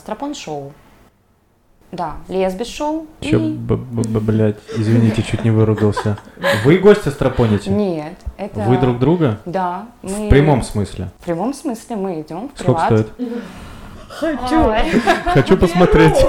Да, 1.92 2.14
лесби-шоу. 2.30 3.06
Че, 3.20 3.38
и- 3.38 3.54
б- 3.54 3.76
б- 3.76 4.02
б- 4.08 4.20
блядь, 4.22 4.56
извините, 4.78 5.24
чуть 5.24 5.44
не 5.44 5.52
выругался. 5.52 6.18
Вы 6.64 6.78
гостя 6.78 7.12
стропоните? 7.12 7.70
Нет, 7.70 8.14
это... 8.38 8.62
Вы 8.62 8.78
друг 8.78 8.98
друга? 9.00 9.40
Да. 9.46 9.88
Мы... 10.02 10.28
В 10.28 10.30
прямом 10.30 10.64
смысле. 10.64 11.10
В 11.20 11.26
прямом 11.26 11.54
смысле 11.54 11.96
мы 11.98 12.22
идем 12.22 12.50
в 12.56 12.60
Сколько 12.60 12.88
приват. 12.88 13.08
стоит? 13.18 13.44
Хочу. 14.08 14.74
Хочу 15.26 15.58
посмотреть. 15.58 16.16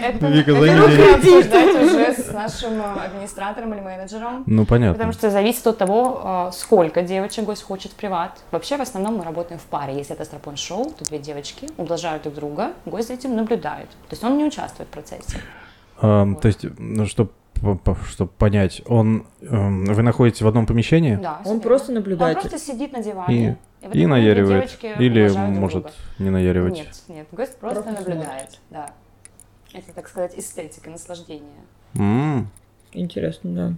Это, 0.00 0.26
Вика, 0.26 0.52
за 0.52 0.68
неделю. 0.68 2.01
С 2.32 2.34
нашим 2.34 2.80
э, 2.80 2.84
администратором 3.04 3.72
или 3.74 3.80
менеджером. 3.80 4.42
Ну, 4.46 4.66
понятно. 4.66 4.94
Потому 4.94 5.12
что 5.12 5.30
зависит 5.30 5.66
от 5.66 5.78
того, 5.78 6.48
э, 6.48 6.50
сколько 6.52 7.02
девочек 7.02 7.44
гость 7.44 7.62
хочет 7.62 7.92
в 7.92 7.94
приват. 7.94 8.40
Вообще, 8.50 8.76
в 8.76 8.80
основном 8.80 9.16
мы 9.16 9.24
работаем 9.24 9.60
в 9.60 9.64
паре. 9.64 9.94
Если 9.96 10.14
это 10.14 10.24
стропон-шоу, 10.24 10.92
то 10.98 11.04
две 11.04 11.18
девочки 11.18 11.68
ублажают 11.76 12.22
друг 12.24 12.34
друга, 12.34 12.72
гость 12.86 13.08
за 13.08 13.14
этим 13.14 13.36
наблюдает. 13.36 13.88
То 13.88 14.12
есть 14.12 14.24
он 14.24 14.36
не 14.38 14.44
участвует 14.44 14.88
в 14.88 14.92
процессе. 14.92 15.38
Ам, 16.00 16.36
То 16.36 16.48
есть, 16.48 16.64
ну, 16.78 17.06
чтобы 17.06 17.30
понять, 18.38 18.82
он, 18.86 19.24
эм, 19.42 19.84
вы 19.84 20.02
находитесь 20.02 20.42
в 20.42 20.48
одном 20.48 20.66
помещении 20.66 21.14
Да, 21.14 21.38
Он 21.44 21.52
верно. 21.52 21.60
просто 21.60 21.88
Он 21.90 21.94
наблюдает. 21.94 22.40
просто 22.40 22.58
сидит 22.58 22.92
на 22.92 23.02
диване. 23.02 23.58
и, 23.82 23.84
и 23.84 23.88
время 23.88 24.08
наяривает? 24.08 24.78
Или 24.98 25.28
может 25.28 25.82
друга. 25.82 25.94
не 26.18 26.30
наяривать? 26.30 26.74
Нет, 26.74 26.88
нет, 27.08 27.26
гость 27.30 27.56
просто 27.58 27.82
Просто 27.82 28.00
наблюдает. 28.02 28.58
Да. 28.70 28.90
Это, 29.72 29.92
так 29.94 30.08
сказать, 30.08 30.34
эстетика, 30.36 30.90
наслаждение. 30.90 31.62
М, 31.96 32.48
Интересно, 32.92 33.50
да. 33.50 33.72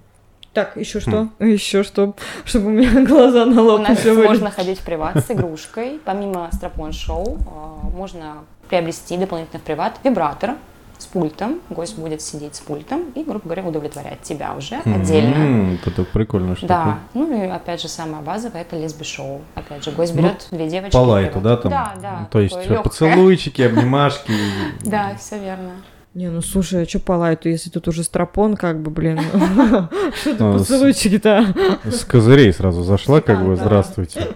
Так, 0.52 0.76
еще 0.76 1.00
что? 1.00 1.28
Еще 1.40 1.82
что? 1.82 2.14
Чтобы 2.44 2.66
у 2.66 2.70
меня 2.70 3.04
глаза 3.06 3.44
на 3.44 3.60
У 3.60 3.64
лоб 3.64 3.80
нас 3.80 4.04
не 4.04 4.10
вылезли. 4.10 4.26
можно 4.28 4.50
ходить 4.50 4.78
в 4.78 4.84
приват 4.84 5.16
с 5.26 5.30
игрушкой. 5.30 6.00
Помимо 6.04 6.48
стропон-шоу 6.52 7.38
э, 7.38 7.96
можно 7.96 8.34
приобрести 8.68 9.16
дополнительно 9.16 9.58
в 9.58 9.62
приват 9.62 9.98
вибратор 10.04 10.54
с 10.96 11.06
пультом. 11.06 11.58
Гость 11.70 11.98
будет 11.98 12.22
сидеть 12.22 12.54
с 12.54 12.60
пультом 12.60 13.10
и, 13.16 13.24
грубо 13.24 13.40
говоря, 13.44 13.64
удовлетворять 13.64 14.22
тебя 14.22 14.54
уже 14.56 14.76
отдельно. 14.84 15.34
м, 15.34 15.74
Это 15.82 15.90
так 15.90 16.08
прикольно, 16.08 16.54
что 16.56 16.68
Да, 16.68 16.98
ну 17.14 17.44
и 17.44 17.48
опять 17.48 17.82
же 17.82 17.88
самое 17.88 18.22
базовое 18.22 18.60
это 18.62 18.76
лесби-шоу. 18.76 19.40
Опять 19.56 19.82
же, 19.84 19.90
гость 19.90 20.14
Ну, 20.14 20.22
берет 20.22 20.46
две 20.52 20.68
девочки. 20.68 20.92
По 20.92 20.98
лайту, 20.98 21.40
да, 21.40 21.56
там? 21.56 21.70
Да, 21.72 21.94
да. 22.00 22.28
То 22.30 22.38
есть 22.40 22.56
поцелуйчики, 22.82 23.60
обнимашки. 23.62 24.32
Да, 24.84 25.16
все 25.18 25.36
верно. 25.38 25.72
Не, 26.14 26.30
ну 26.30 26.42
слушай, 26.42 26.82
а 26.82 26.88
что 26.88 27.00
по 27.00 27.12
лайту, 27.12 27.48
если 27.48 27.70
тут 27.70 27.88
уже 27.88 28.04
страпон, 28.04 28.54
как 28.56 28.80
бы, 28.80 28.92
блин. 28.92 29.18
Что 30.14 30.36
ты 30.36 30.44
Ну, 30.44 30.52
поцелуйчики-то? 30.58 31.46
С 31.84 32.04
козырей 32.04 32.52
сразу 32.52 32.84
зашла, 32.84 33.20
как 33.20 33.44
бы, 33.44 33.56
здравствуйте. 33.56 34.28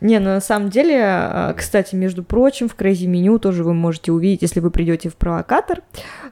Не, 0.00 0.20
ну 0.20 0.26
на 0.26 0.40
самом 0.40 0.68
деле, 0.68 1.00
а, 1.02 1.54
кстати, 1.54 1.96
между 1.96 2.22
прочим, 2.22 2.68
в 2.68 2.76
Crazy 2.76 3.06
меню 3.08 3.40
тоже 3.40 3.64
вы 3.64 3.74
можете 3.74 4.12
увидеть, 4.12 4.42
если 4.42 4.60
вы 4.60 4.70
придете 4.70 5.08
в 5.08 5.16
провокатор, 5.16 5.82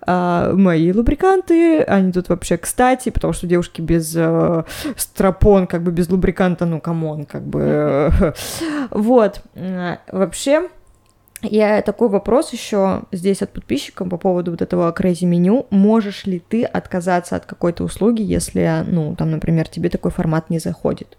а, 0.07 0.52
мои 0.52 0.93
лубриканты, 0.93 1.83
они 1.83 2.12
тут 2.12 2.28
вообще 2.28 2.57
кстати, 2.57 3.09
потому 3.09 3.33
что 3.33 3.49
девушки 3.49 3.81
без 3.81 4.14
э, 4.14 4.62
страпон, 4.97 5.66
как 5.66 5.83
бы 5.83 5.90
без 5.90 6.09
лубриканта, 6.09 6.64
ну, 6.64 6.81
come 6.81 7.06
on, 7.06 7.25
как 7.25 7.43
бы. 7.43 8.12
э, 8.21 8.33
Вот. 8.90 9.40
Вообще, 10.12 10.69
я 11.43 11.83
такой 11.83 12.09
вопрос 12.09 12.52
еще 12.52 13.02
здесь 13.12 13.43
от 13.43 13.52
подписчика 13.52 14.05
по 14.05 14.16
поводу 14.16 14.52
вот 14.52 14.62
этого 14.62 14.93
crazy 14.93 15.26
меню. 15.26 15.66
Можешь 15.71 16.25
ли 16.25 16.40
ты 16.40 16.64
отказаться 16.64 17.37
от 17.37 17.47
какой-то 17.47 17.85
услуги, 17.85 18.23
если, 18.23 18.85
ну, 18.87 19.14
там, 19.16 19.31
например, 19.31 19.69
тебе 19.69 19.88
такой 19.88 20.11
формат 20.11 20.50
не 20.50 20.59
заходит? 20.59 21.19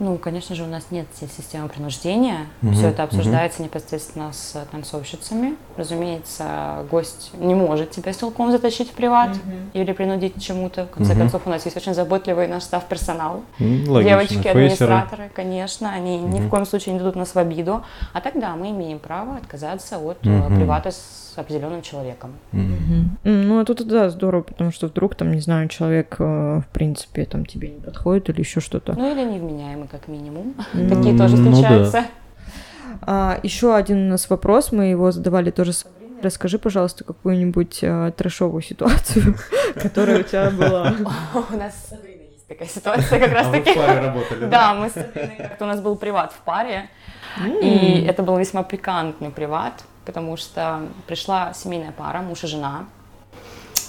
Ну, 0.00 0.16
конечно 0.16 0.54
же, 0.56 0.62
у 0.64 0.66
нас 0.66 0.86
нет 0.90 1.06
си- 1.14 1.28
системы 1.28 1.68
принуждения. 1.68 2.46
Мгм, 2.62 2.74
Все 2.74 2.88
это 2.88 3.02
обсуждается 3.02 3.62
непосредственно 3.62 4.32
с 4.32 4.56
танцовщицами. 4.72 5.56
Разумеется, 5.76 6.86
гость 6.90 7.30
не 7.38 7.54
может 7.54 7.90
тебя 7.90 8.14
силком 8.14 8.50
затащить 8.50 8.88
в 8.88 8.92
приват 8.94 9.36
или 9.74 9.92
принудить 9.92 10.34
к 10.34 10.38
чему-то. 10.40 10.86
В 10.86 10.90
конце 10.90 11.12
Мгм. 11.12 11.20
концов, 11.20 11.42
у 11.46 11.50
нас 11.50 11.64
есть 11.66 11.76
очень 11.76 11.92
заботливый 11.92 12.48
наш 12.48 12.62
став 12.62 12.86
персонал. 12.86 13.42
Логично. 13.60 14.02
Девочки, 14.02 14.34
Фейсеры. 14.34 14.50
администраторы, 14.50 15.30
конечно, 15.34 15.92
они 15.92 16.18
ни 16.18 16.40
в 16.40 16.48
коем 16.48 16.64
случае 16.64 16.94
не 16.94 16.98
дадут 16.98 17.16
нас 17.16 17.34
в 17.34 17.38
обиду. 17.38 17.82
А 18.14 18.20
тогда 18.22 18.56
мы 18.56 18.70
имеем 18.70 18.98
право 19.00 19.36
отказаться 19.36 19.98
от 19.98 20.16
э, 20.26 20.30
Мгм. 20.30 20.56
привата 20.56 20.92
с 20.92 21.34
определенным 21.36 21.82
человеком. 21.82 22.32
М, 22.52 23.18
Ну, 23.24 23.60
это 23.60 23.84
да, 23.84 24.08
здорово, 24.10 24.42
потому 24.42 24.72
что 24.72 24.86
вдруг 24.88 25.14
там, 25.14 25.32
не 25.32 25.40
знаю, 25.40 25.68
человек, 25.68 26.16
э, 26.18 26.60
в 26.60 26.66
принципе, 26.72 27.24
там 27.24 27.44
тебе 27.44 27.68
не 27.68 27.80
подходит 27.80 28.28
или 28.30 28.40
еще 28.40 28.60
что-то. 28.60 28.94
Ну 28.98 29.12
или 29.12 29.24
невменяемый, 29.24 29.86
как 29.90 30.08
минимум. 30.08 30.54
Ну, 30.72 30.88
Такие 30.88 31.16
тоже 31.16 31.36
ну 31.36 31.50
да. 31.50 31.52
встречаются. 31.52 32.04
А, 33.02 33.40
еще 33.42 33.74
один 33.74 34.06
у 34.06 34.10
нас 34.10 34.28
вопрос, 34.30 34.72
мы 34.72 34.86
его 34.86 35.10
задавали 35.10 35.50
тоже 35.50 35.72
с 35.72 35.86
Расскажи, 36.22 36.58
пожалуйста, 36.58 37.02
какую-нибудь 37.04 37.78
э, 37.80 38.12
трэшовую 38.14 38.60
ситуацию, 38.60 39.36
которая 39.74 40.20
у 40.20 40.22
тебя 40.22 40.50
была. 40.50 40.94
У 41.50 41.56
нас 41.56 41.74
с 41.74 41.88
Сабриной 41.88 42.28
есть 42.32 42.46
такая 42.46 42.68
ситуация 42.68 43.18
как 43.18 43.32
раз 43.32 43.46
А 43.46 43.52
таки. 43.52 43.74
паре 43.74 44.00
работали, 44.00 44.46
Да, 44.46 44.74
мы 44.74 44.90
с 44.90 44.92
Сабриной 44.92 45.36
как-то 45.38 45.64
у 45.64 45.68
нас 45.68 45.80
был 45.80 45.96
приват 45.96 46.32
в 46.32 46.40
паре, 46.40 46.90
и 47.62 48.04
это 48.06 48.22
был 48.22 48.36
весьма 48.36 48.64
пикантный 48.64 49.30
приват, 49.30 49.82
потому 50.04 50.36
что 50.36 50.80
пришла 51.06 51.54
семейная 51.54 51.92
пара, 51.92 52.20
муж 52.20 52.44
и 52.44 52.46
жена. 52.46 52.84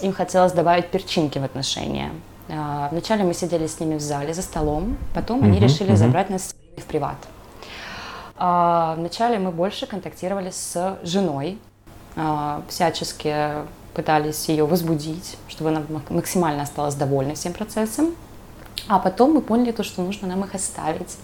Им 0.01 0.13
хотелось 0.13 0.53
добавить 0.53 0.88
перчинки 0.88 1.38
в 1.38 1.43
отношения. 1.43 2.12
А, 2.51 2.89
Вначале 2.91 3.24
мы 3.24 3.34
сидели 3.34 3.67
с 3.67 3.79
ними 3.79 3.96
в 3.96 4.01
зале 4.01 4.34
за 4.34 4.41
столом, 4.41 4.98
потом 5.13 5.43
они 5.43 5.58
Мгм, 5.58 5.63
решили 5.63 5.89
мгм. 5.89 5.98
забрать 5.98 6.29
нас 6.29 6.53
в 6.77 6.84
приват. 6.84 7.17
А, 8.38 8.96
Вначале 8.98 9.39
мы 9.39 9.51
больше 9.51 9.88
контактировали 9.88 10.50
с 10.51 10.98
женой 11.03 11.58
а, 12.15 12.62
всячески 12.67 13.34
пытались 13.93 14.50
ее 14.50 14.65
возбудить, 14.65 15.38
чтобы 15.48 15.70
она 15.70 15.81
максимально 16.10 16.63
осталась 16.63 16.96
довольна 16.96 17.36
всем 17.36 17.53
процессом. 17.53 18.15
А 18.88 19.00
потом 19.00 19.34
мы 19.34 19.41
поняли 19.41 19.72
то, 19.72 19.84
что 19.84 20.01
нужно 20.01 20.27
нам 20.27 20.43
их 20.43 20.55
оставить. 20.55 21.17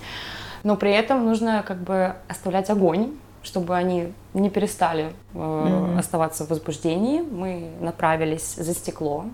Но 0.63 0.75
при 0.75 0.91
этом 0.91 1.25
нужно 1.25 1.63
как 1.65 1.77
бы 1.77 2.15
оставлять 2.27 2.69
огонь, 2.69 3.13
чтобы 3.41 3.75
они 3.75 4.13
не 4.33 4.49
перестали 4.49 5.13
э, 5.33 5.37
mm-hmm. 5.37 5.99
оставаться 5.99 6.45
в 6.45 6.49
возбуждении. 6.49 7.21
Мы 7.21 7.71
направились 7.79 8.55
за 8.55 8.73
стекло, 8.73 9.25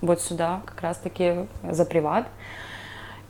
вот 0.00 0.20
сюда, 0.20 0.62
как 0.66 0.80
раз-таки 0.82 1.46
за 1.62 1.84
приват. 1.84 2.28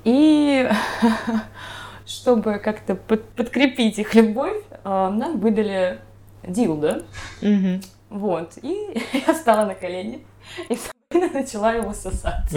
И 0.05 0.69
чтобы 2.07 2.59
как-то 2.59 2.95
под, 2.95 3.29
подкрепить 3.31 3.99
их 3.99 4.15
любовь, 4.15 4.63
э, 4.71 4.79
нам 4.85 5.39
выдали 5.39 6.01
дилдо. 6.43 7.05
Mm-hmm. 7.43 7.85
Вот. 8.11 8.59
И 8.63 9.03
я 9.27 9.35
стала 9.35 9.67
на 9.67 9.75
колени, 9.75 10.25
и 10.69 10.79
начала 11.11 11.73
его 11.73 11.93
сосать. 11.93 12.51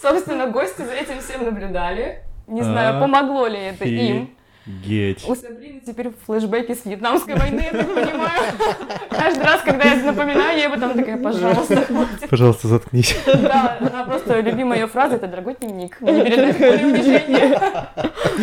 Собственно, 0.00 0.48
гости 0.48 0.82
за 0.82 0.92
этим 0.92 1.20
всем 1.20 1.44
наблюдали. 1.44 2.22
Не 2.46 2.62
знаю, 2.62 3.00
помогло 3.00 3.46
ли 3.46 3.58
это 3.58 3.84
им. 3.84 4.36
Геть. 4.66 5.24
У 5.28 5.34
Сабрины 5.34 5.80
теперь 5.84 6.10
флешбеки 6.24 6.74
с 6.74 6.84
Вьетнамской 6.84 7.34
войны, 7.34 7.64
я 7.64 7.70
так 7.72 7.94
понимаю. 7.94 8.42
Каждый 9.10 9.42
раз, 9.42 9.60
когда 9.62 9.84
я 9.84 10.04
напоминаю 10.04 10.56
ей 10.56 10.66
об 10.68 10.74
этом, 10.74 10.94
такая, 10.94 11.16
пожалуйста, 11.16 11.76
хватит. 11.82 12.30
Пожалуйста, 12.30 12.68
заткнись. 12.68 13.16
Да, 13.26 13.76
она 13.80 14.04
просто 14.04 14.40
любимая 14.40 14.80
ее 14.80 14.86
фраза, 14.86 15.16
это 15.16 15.26
«дорогой 15.26 15.56
дневник». 15.60 16.00
Не 16.00 16.22
передай. 16.22 17.88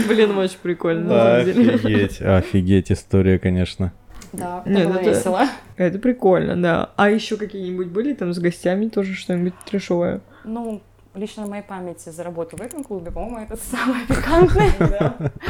Блин, 0.07 0.37
очень 0.37 0.57
прикольно. 0.61 1.37
Офигеть, 1.37 2.21
офигеть 2.21 2.91
история, 2.91 3.39
конечно. 3.39 3.93
Да, 4.33 4.61
это 4.65 4.69
Нет, 4.69 4.87
было 4.87 4.97
это, 4.97 5.09
весело. 5.09 5.47
Это 5.77 5.99
прикольно, 5.99 6.61
да. 6.61 6.89
А 6.97 7.09
еще 7.09 7.37
какие-нибудь 7.37 7.87
были 7.87 8.13
там 8.13 8.33
с 8.33 8.39
гостями 8.39 8.89
тоже 8.89 9.15
что-нибудь 9.15 9.53
трешовое? 9.65 10.21
Ну, 10.43 10.81
лично 11.19 11.43
на 11.43 11.49
моей 11.49 11.63
памяти 11.63 12.09
за 12.09 12.23
работу 12.23 12.57
в 12.57 12.61
этом 12.61 12.83
клубе, 12.83 13.11
по-моему, 13.11 13.39
это 13.39 13.57
самое 13.57 14.05
пикантное. 14.05 15.31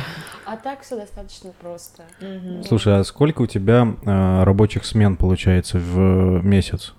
А 0.46 0.58
так 0.58 0.82
все 0.82 0.96
достаточно 0.96 1.52
просто. 1.62 2.02
Слушай, 2.68 3.00
а 3.00 3.04
сколько 3.04 3.44
у 3.44 3.46
тебя 3.46 3.88
а, 4.04 4.44
рабочих 4.44 4.84
смен 4.84 5.16
получается 5.16 5.78
в 5.78 6.44
месяц? 6.44 6.96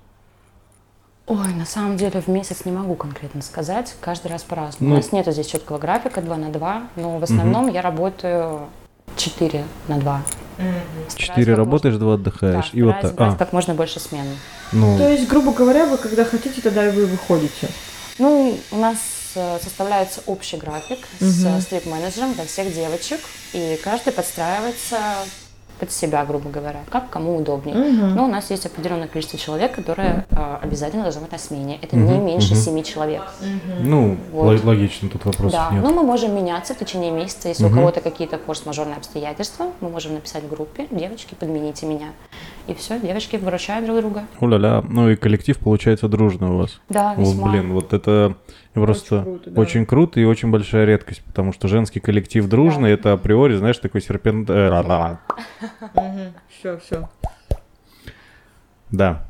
Ой, 1.27 1.53
на 1.55 1.65
самом 1.65 1.97
деле 1.97 2.21
в 2.21 2.29
месяц 2.29 2.65
не 2.65 2.71
могу 2.71 2.95
конкретно 2.95 3.43
сказать, 3.43 3.97
каждый 4.01 4.31
раз 4.31 4.45
по-разному. 4.45 4.91
Ну, 4.91 4.95
У 4.95 4.99
нас 4.99 5.11
нету 5.11 5.33
здесь 5.33 5.49
четкого 5.49 5.79
графика 5.79 6.23
2 6.23 6.37
на 6.37 6.51
2, 6.51 6.83
но 6.95 7.19
в 7.19 7.25
основном 7.25 7.65
угу. 7.65 7.75
я 7.75 7.83
работаю 7.83 8.69
4 9.17 9.65
на 9.89 9.99
2. 9.99 10.23
Четыре 11.17 11.55
работаешь, 11.55 11.97
два 11.97 12.15
отдыхаешь. 12.15 12.71
Да, 12.73 12.79
и 12.79 12.83
вот 12.83 13.01
так. 13.01 13.15
А. 13.17 13.37
как 13.37 13.53
можно 13.53 13.75
больше 13.75 13.99
смен. 13.99 14.27
Ну. 14.73 14.97
То 14.99 15.09
есть, 15.09 15.29
грубо 15.29 15.53
говоря, 15.53 15.87
вы 15.87 15.97
когда 15.97 16.25
хотите, 16.25 16.61
тогда 16.61 16.87
и 16.87 16.93
вы 16.93 17.07
выходите. 17.07 17.69
Ну, 18.21 18.55
у 18.71 18.77
нас 18.77 18.99
э, 19.35 19.59
составляется 19.63 20.21
общий 20.27 20.59
график 20.59 20.99
угу. 21.21 21.31
с 21.31 21.63
стрип-менеджером 21.63 22.35
для 22.35 22.45
всех 22.45 22.73
девочек, 22.75 23.19
и 23.55 23.81
каждый 23.83 24.13
подстраивается 24.13 24.99
под 25.81 25.91
себя, 25.91 26.25
грубо 26.25 26.51
говоря, 26.51 26.81
как 26.91 27.11
кому 27.11 27.37
удобнее. 27.37 27.77
Угу. 27.77 28.15
Но 28.15 28.25
у 28.27 28.29
нас 28.29 28.51
есть 28.51 28.67
определенное 28.67 29.09
количество 29.09 29.39
человек, 29.39 29.75
которые 29.75 30.27
э, 30.31 30.57
обязательно 30.63 31.03
должны 31.03 31.23
быть 31.23 31.33
на 31.33 31.39
смене. 31.39 31.79
Это 31.81 31.97
угу. 31.97 32.05
не 32.05 32.19
меньше 32.19 32.53
угу. 32.53 32.61
7 32.61 32.83
человек. 32.83 33.23
Угу. 33.41 33.83
Ну, 33.83 34.17
вот. 34.31 34.63
логично, 34.63 35.09
тут 35.09 35.25
вопрос 35.25 35.53
да. 35.53 35.71
нет. 35.73 35.83
Но 35.83 35.91
мы 35.91 36.03
можем 36.03 36.37
меняться 36.37 36.75
в 36.75 36.79
течение 36.79 37.11
месяца. 37.11 37.49
Если 37.49 37.65
угу. 37.65 37.73
у 37.73 37.77
кого-то 37.77 38.01
какие-то 38.01 38.39
форс-мажорные 38.39 38.97
обстоятельства, 38.97 39.67
мы 39.81 39.89
можем 39.89 40.15
написать 40.15 40.45
в 40.45 40.51
группе, 40.51 40.87
девочки, 40.91 41.35
подмените 41.35 41.87
меня. 41.87 42.09
И 42.67 42.75
все, 42.75 43.01
девочки 43.01 43.37
выручают 43.37 43.87
друг 43.87 43.99
друга. 43.99 44.25
Уля-ля, 44.39 44.85
ну 44.89 45.09
и 45.09 45.17
коллектив 45.17 45.59
получается 45.59 46.09
дружный 46.09 46.51
у 46.51 46.59
вас. 46.59 46.81
Да, 46.89 47.15
весьма. 47.15 47.43
Вот, 47.43 47.51
блин, 47.51 47.73
вот 47.73 47.93
это 47.93 48.37
просто 48.75 49.17
очень 49.17 49.25
круто, 49.25 49.51
да. 49.51 49.61
очень 49.61 49.87
круто 49.87 50.21
и 50.21 50.25
очень 50.25 50.51
большая 50.51 50.85
редкость, 50.85 51.23
потому 51.25 51.53
что 51.53 51.69
женский 51.69 52.01
коллектив 52.01 52.47
дружный, 52.49 52.91
да. 52.91 52.95
это 52.95 53.13
априори, 53.13 53.57
знаешь, 53.57 53.79
такой 53.79 54.01
серпент... 54.01 54.49
Все, 56.49 56.79
все. 56.79 57.09
Да, 58.91 59.25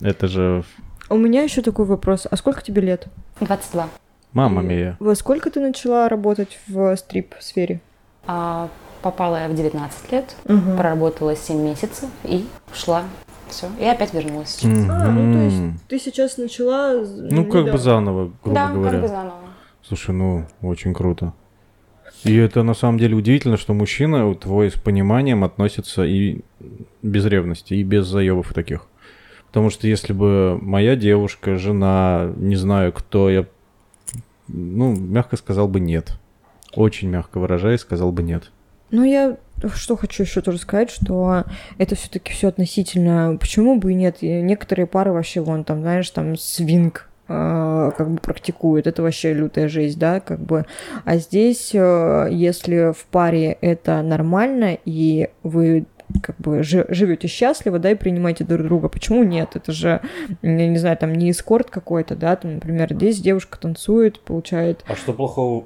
это 0.00 0.26
же... 0.26 0.64
У 1.08 1.16
меня 1.16 1.42
еще 1.42 1.62
такой 1.62 1.84
вопрос. 1.84 2.26
А 2.30 2.36
сколько 2.36 2.62
тебе 2.62 2.80
лет? 2.82 3.08
22. 3.40 3.88
Мама 4.32 4.62
мия. 4.62 4.96
Во 4.98 5.14
сколько 5.14 5.50
ты 5.50 5.60
начала 5.60 6.08
работать 6.08 6.58
в 6.66 6.96
стрип-сфере? 6.96 7.82
А, 8.26 8.70
попала 9.02 9.42
я 9.42 9.48
в 9.48 9.54
19 9.54 10.12
лет, 10.12 10.36
угу. 10.46 10.76
проработала 10.76 11.36
7 11.36 11.58
месяцев 11.58 12.08
и 12.24 12.46
ушла. 12.72 13.02
Все, 13.48 13.66
и 13.78 13.84
опять 13.84 14.14
вернулась 14.14 14.50
сейчас. 14.56 14.78
Угу. 14.78 14.90
А, 14.90 15.10
ну 15.10 15.32
то 15.34 15.38
есть 15.40 15.86
ты 15.88 15.98
сейчас 15.98 16.38
начала... 16.38 16.94
Ну, 17.04 17.44
как 17.44 17.70
бы 17.70 17.76
заново, 17.76 18.32
грубо 18.42 18.54
да, 18.54 18.70
говоря. 18.70 18.90
как 18.92 19.00
бы 19.02 19.08
заново. 19.08 19.36
Слушай, 19.82 20.14
ну, 20.14 20.46
очень 20.62 20.94
круто. 20.94 21.34
И 22.24 22.36
это 22.36 22.62
на 22.62 22.74
самом 22.74 22.98
деле 22.98 23.16
удивительно, 23.16 23.56
что 23.56 23.74
мужчина 23.74 24.34
твой 24.34 24.70
с 24.70 24.74
пониманием 24.74 25.44
относится 25.44 26.04
и 26.04 26.40
без 27.02 27.24
ревности, 27.26 27.74
и 27.74 27.82
без 27.82 28.06
заебов 28.06 28.52
таких. 28.54 28.86
Потому 29.48 29.70
что 29.70 29.86
если 29.86 30.12
бы 30.12 30.58
моя 30.62 30.96
девушка, 30.96 31.56
жена, 31.56 32.32
не 32.36 32.56
знаю 32.56 32.92
кто, 32.92 33.28
я, 33.28 33.46
ну, 34.48 34.94
мягко 34.94 35.36
сказал 35.36 35.68
бы 35.68 35.80
нет. 35.80 36.18
Очень 36.74 37.08
мягко 37.08 37.38
выражаясь, 37.38 37.80
сказал 37.80 38.12
бы 38.12 38.22
нет. 38.22 38.50
Ну, 38.90 39.04
я 39.04 39.36
что 39.74 39.96
хочу 39.96 40.22
еще 40.22 40.40
тоже 40.40 40.58
сказать, 40.58 40.90
что 40.90 41.44
это 41.78 41.94
все-таки 41.94 42.32
все 42.32 42.48
относительно. 42.48 43.36
Почему 43.38 43.78
бы 43.78 43.92
и 43.92 43.94
нет? 43.94 44.18
Некоторые 44.22 44.86
пары 44.86 45.12
вообще 45.12 45.40
вон 45.40 45.64
там, 45.64 45.80
знаешь, 45.82 46.10
там 46.10 46.36
свинг 46.36 47.08
как 47.96 48.10
бы 48.10 48.18
практикуют. 48.18 48.86
Это 48.86 49.02
вообще 49.02 49.32
лютая 49.32 49.68
жизнь, 49.68 49.98
да, 49.98 50.20
как 50.20 50.40
бы. 50.40 50.66
А 51.04 51.16
здесь, 51.16 51.70
э, 51.74 52.28
если 52.30 52.92
в 52.92 53.04
паре 53.06 53.58
это 53.60 54.02
нормально, 54.02 54.78
и 54.84 55.28
вы 55.42 55.86
как 56.22 56.36
бы 56.36 56.62
живете 56.62 57.28
счастливо, 57.28 57.78
да, 57.78 57.90
и 57.90 57.94
принимаете 57.94 58.44
друг 58.44 58.62
друга. 58.66 58.88
Почему 58.88 59.24
нет? 59.24 59.56
Это 59.56 59.72
же, 59.72 60.00
я 60.42 60.68
не 60.68 60.76
знаю, 60.76 60.96
там 60.96 61.14
не 61.14 61.30
эскорт 61.30 61.70
какой-то, 61.70 62.16
да, 62.16 62.36
там, 62.36 62.54
например, 62.54 62.92
здесь 62.92 63.20
девушка 63.20 63.58
танцует, 63.58 64.20
получает... 64.20 64.84
А 64.86 64.94
что 64.94 65.12
плохого 65.12 65.64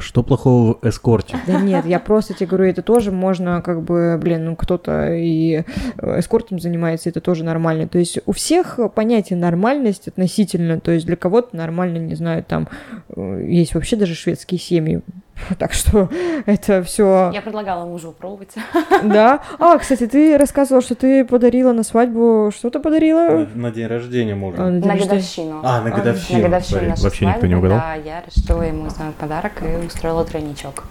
что 0.00 0.22
плохого 0.22 0.78
в 0.80 0.88
эскорте? 0.88 1.36
Да 1.46 1.60
нет, 1.60 1.86
я 1.86 1.98
просто 1.98 2.34
тебе 2.34 2.46
говорю, 2.46 2.66
это 2.66 2.82
тоже 2.82 3.10
можно, 3.12 3.62
как 3.62 3.82
бы, 3.82 4.18
блин, 4.20 4.44
ну 4.44 4.56
кто-то 4.56 5.14
и 5.14 5.64
э, 5.98 6.20
эскортом 6.20 6.58
занимается, 6.58 7.08
это 7.08 7.20
тоже 7.20 7.44
нормально. 7.44 7.88
То 7.88 7.98
есть 7.98 8.18
у 8.26 8.32
всех 8.32 8.78
понятие 8.94 9.38
нормальность 9.38 10.08
относительно, 10.08 10.80
то 10.80 10.90
есть 10.90 11.06
для 11.06 11.16
кого-то 11.16 11.56
нормально, 11.56 11.98
не 11.98 12.14
знаю, 12.14 12.44
там 12.44 12.68
э, 13.08 13.46
есть 13.48 13.74
вообще 13.74 13.96
даже 13.96 14.14
шведские 14.14 14.58
семьи, 14.58 15.02
Так 15.58 15.72
что 15.72 16.08
это 16.46 16.82
все. 16.82 17.30
Я 17.32 17.42
предлагала 17.42 17.84
мужу 17.84 18.12
пробовать. 18.12 18.54
Да. 19.02 19.40
А, 19.58 19.78
кстати, 19.78 20.06
ты 20.06 20.38
рассказывала, 20.38 20.82
что 20.82 20.94
ты 20.94 21.24
подарила 21.24 21.72
на 21.72 21.82
свадьбу. 21.82 22.50
Что 22.54 22.70
ты 22.70 22.80
подарила? 22.80 23.46
На, 23.54 23.70
день 23.70 23.86
рождения 23.86 24.34
мужа. 24.34 24.56
А, 24.58 24.70
на, 24.70 24.86
на 24.86 24.96
годовщину. 24.96 25.60
А, 25.62 25.80
на 25.82 25.90
годовщину. 25.90 26.38
На 26.38 26.44
годовщину 26.44 26.88
нашей 26.88 27.02
Вообще 27.02 27.24
свадьбы, 27.24 27.34
никто 27.34 27.46
не 27.46 27.54
угадал. 27.54 27.78
Да, 27.78 27.94
я 27.94 28.22
решила 28.22 28.62
ему 28.62 28.88
сделать 28.88 29.14
подарок 29.16 29.52
и 29.62 29.86
устроила 29.86 30.24
тройничок. 30.24 30.84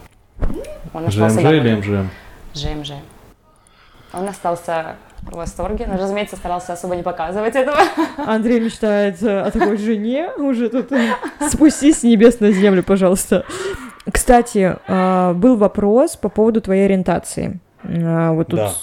Он 0.93 1.10
ЖМЖ 1.10 1.38
или 1.38 1.75
МЖМ? 1.75 2.10
ЖМЖ. 2.53 2.91
Он 4.13 4.27
остался 4.27 4.95
в 5.23 5.36
восторге, 5.36 5.88
но, 5.88 5.97
разумеется, 5.97 6.36
старался 6.36 6.73
особо 6.73 6.95
не 6.95 7.03
показывать 7.03 7.56
этого. 7.56 7.77
Андрей 8.17 8.60
мечтает 8.60 9.21
о 9.23 9.49
такой 9.49 9.77
жене, 9.77 10.29
уже 10.38 10.69
тут 10.69 10.91
спустись 11.49 11.99
с 11.99 12.03
небес 12.03 12.39
на 12.39 12.51
землю, 12.51 12.84
пожалуйста. 12.84 13.45
Кстати, 14.12 14.78
а, 14.88 15.34
был 15.34 15.56
вопрос 15.56 16.16
по 16.16 16.30
поводу 16.30 16.62
твоей 16.62 16.86
ориентации. 16.86 17.60
А, 17.84 18.32
вот 18.34 18.48
тут 18.48 18.60
да. 18.60 18.74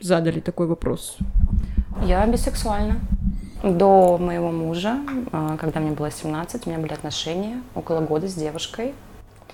задали 0.00 0.40
такой 0.40 0.66
вопрос. 0.66 1.18
Я 2.02 2.26
бисексуальна. 2.26 2.96
До 3.62 4.18
моего 4.18 4.52
мужа, 4.52 4.98
а, 5.32 5.56
когда 5.56 5.80
мне 5.80 5.90
было 5.90 6.10
17, 6.10 6.66
у 6.66 6.70
меня 6.70 6.78
были 6.78 6.92
отношения 6.92 7.62
около 7.74 8.00
года 8.00 8.28
с 8.28 8.34
девушкой. 8.34 8.94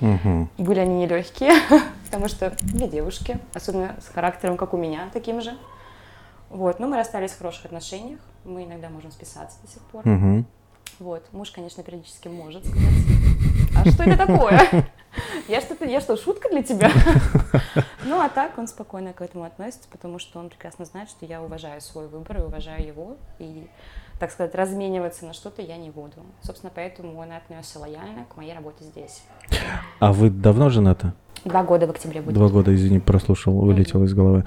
Угу. 0.01 0.49
Были 0.59 0.81
они 0.81 1.05
нелегкие, 1.05 1.53
потому 2.07 2.29
что 2.29 2.53
две 2.61 2.89
девушки, 2.89 3.39
особенно 3.55 3.97
с 4.01 4.13
характером, 4.13 4.57
как 4.57 4.75
у 4.75 4.77
меня, 4.77 5.09
таким 5.13 5.41
же. 5.41 5.53
Вот, 6.51 6.81
но 6.81 6.89
мы 6.89 6.97
расстались 6.97 7.31
в 7.31 7.39
хороших 7.39 7.67
отношениях, 7.67 8.19
мы 8.45 8.65
иногда 8.65 8.89
можем 8.91 9.11
списаться 9.13 9.57
до 9.63 9.71
сих 9.71 9.83
пор. 9.83 10.07
Угу. 10.07 10.45
Вот, 11.03 11.25
муж, 11.33 11.51
конечно, 11.51 11.83
периодически 11.83 12.29
может 12.29 12.65
сказать, 12.65 12.95
а 13.75 13.91
что 13.91 14.05
это 14.05 14.17
такое? 14.17 14.87
Я 15.49 15.61
что-то, 15.61 15.85
я 15.85 16.01
что, 16.01 16.17
шутка 16.17 16.49
для 16.49 16.63
тебя? 16.63 16.93
Ну, 18.05 18.21
а 18.21 18.29
так 18.29 18.57
он 18.57 18.69
спокойно 18.69 19.13
к 19.13 19.21
этому 19.21 19.43
относится, 19.43 19.89
потому 19.91 20.21
что 20.21 20.39
он 20.39 20.49
прекрасно 20.49 20.85
знает, 20.85 21.11
что 21.11 21.27
я 21.27 21.43
уважаю 21.43 21.81
свой 21.81 22.07
выбор 22.07 22.39
и 22.39 22.43
уважаю 22.43 22.87
его, 22.87 23.17
и, 23.41 23.67
так 24.21 24.31
сказать, 24.31 24.55
размениваться 24.55 25.27
на 25.27 25.33
что-то 25.33 25.61
я 25.61 25.77
не 25.77 25.91
буду. 25.91 26.15
Собственно, 26.41 26.71
поэтому 26.73 27.19
он 27.19 27.33
отнесся 27.33 27.81
лояльно 27.81 28.25
к 28.33 28.37
моей 28.37 28.55
работе 28.55 28.85
здесь. 28.85 29.25
А 29.99 30.13
вы 30.13 30.31
давно 30.31 30.71
женаты? 30.71 31.15
Два 31.45 31.65
года 31.65 31.89
в 31.89 31.91
октябре 31.91 32.23
будет. 32.23 32.35
Два 32.35 32.49
года, 32.49 32.73
извини, 32.73 33.01
прослушал, 33.01 33.55
вылетел 33.55 34.05
из 34.05 34.15
головы. 34.15 34.45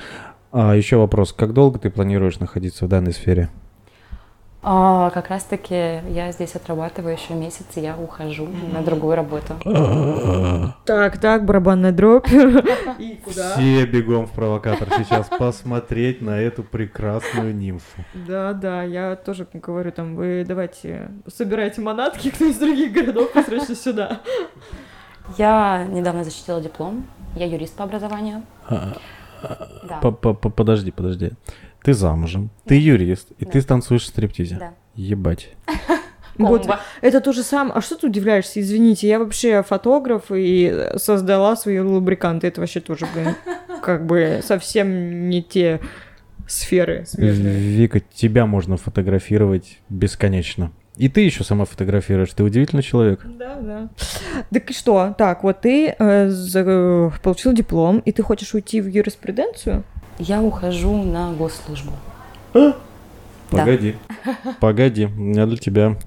А 0.54 0.74
еще 0.74 0.96
вопрос, 0.96 1.34
как 1.34 1.52
долго 1.52 1.80
ты 1.80 1.90
планируешь 1.90 2.40
находиться 2.40 2.86
в 2.86 2.88
данной 2.88 3.12
сфере? 3.12 3.50
А, 4.68 5.12
как 5.12 5.28
раз 5.30 5.44
таки 5.44 5.76
я 6.10 6.32
здесь 6.32 6.56
отрабатываю 6.56 7.14
еще 7.14 7.36
месяц, 7.36 7.66
и 7.76 7.82
я 7.82 7.96
ухожу 7.96 8.48
на 8.74 8.82
другую 8.82 9.16
работу. 9.16 9.54
Так, 10.86 11.20
так, 11.20 11.46
барабанная 11.46 11.92
дробь. 11.92 12.28
И 13.00 13.20
куда? 13.24 13.54
Все 13.56 13.86
бегом 13.86 14.26
в 14.26 14.32
провокатор 14.32 14.88
сейчас 14.98 15.28
посмотреть 15.30 16.22
на 16.22 16.40
эту 16.40 16.64
прекрасную 16.64 17.56
нимфу. 17.56 18.04
Да, 18.14 18.54
да, 18.54 18.82
я 18.84 19.16
тоже 19.16 19.48
говорю, 19.54 19.92
там, 19.92 20.16
вы 20.16 20.44
давайте 20.48 21.12
собирайте 21.28 21.82
манатки, 21.82 22.32
кто 22.32 22.46
из 22.46 22.58
других 22.58 22.92
городов, 22.92 23.30
срочно 23.46 23.76
сюда. 23.76 24.22
Я 25.38 25.86
недавно 25.90 26.24
защитила 26.24 26.60
диплом. 26.60 27.06
Я 27.36 27.46
юрист 27.46 27.76
по 27.76 27.84
образованию. 27.84 28.42
А, 28.68 28.94
Да. 29.88 29.98
По- 30.02 30.12
по- 30.12 30.34
по- 30.34 30.50
Подожди, 30.50 30.92
подожди. 30.92 31.32
Ты 31.86 31.94
замужем, 31.94 32.50
ты 32.66 32.76
юрист, 32.76 33.30
и 33.40 33.46
Да. 33.46 33.52
ты 33.52 33.62
танцуешь 33.62 34.04
в 34.04 34.08
стриптизе. 34.08 34.58
Да. 34.60 34.74
Ебать. 34.96 35.50
Вот, 36.38 36.68
это 37.00 37.22
то 37.22 37.32
же 37.32 37.44
самое. 37.44 37.76
А 37.76 37.82
что 37.82 37.96
ты 37.96 38.08
удивляешься? 38.08 38.60
Извините, 38.60 39.08
я 39.08 39.20
вообще 39.20 39.64
фотограф 39.64 40.24
и 40.32 40.90
создала 40.98 41.56
свои 41.56 41.80
лубриканты. 41.80 42.48
Это 42.48 42.60
вообще 42.60 42.82
тоже, 42.82 43.08
блин, 43.14 43.36
как 43.82 44.06
бы 44.06 44.42
совсем 44.44 45.30
не 45.30 45.42
те 45.42 45.80
сферы 46.46 47.06
смежные. 47.08 47.58
Вика, 47.58 48.02
тебя 48.02 48.46
можно 48.46 48.76
фотографировать 48.76 49.80
бесконечно. 49.88 50.74
И 50.98 51.08
ты 51.08 51.22
еще 51.22 51.46
сама 51.46 51.64
фотографируешь. 51.66 52.32
Ты 52.34 52.44
удивительный 52.44 52.84
человек. 52.84 53.22
Да, 53.26 53.56
да. 53.62 53.90
Так 54.52 54.70
и 54.72 54.74
что? 54.74 55.16
Так, 55.18 55.44
вот 55.44 55.62
ты 55.62 55.96
э, 55.98 56.28
за- 56.30 57.14
получил 57.24 57.54
диплом, 57.54 58.00
и 58.00 58.12
ты 58.12 58.24
хочешь 58.24 58.54
уйти 58.54 58.80
в 58.82 58.88
юриспруденцию? 58.88 59.84
Я 60.18 60.42
ухожу 60.42 61.04
на 61.04 61.34
госслужбу. 61.34 61.92
Погоди. 63.50 63.96
Погоди. 64.60 65.06
У 65.06 65.10
меня 65.22 65.46
для 65.46 65.58
тебя... 65.58 65.98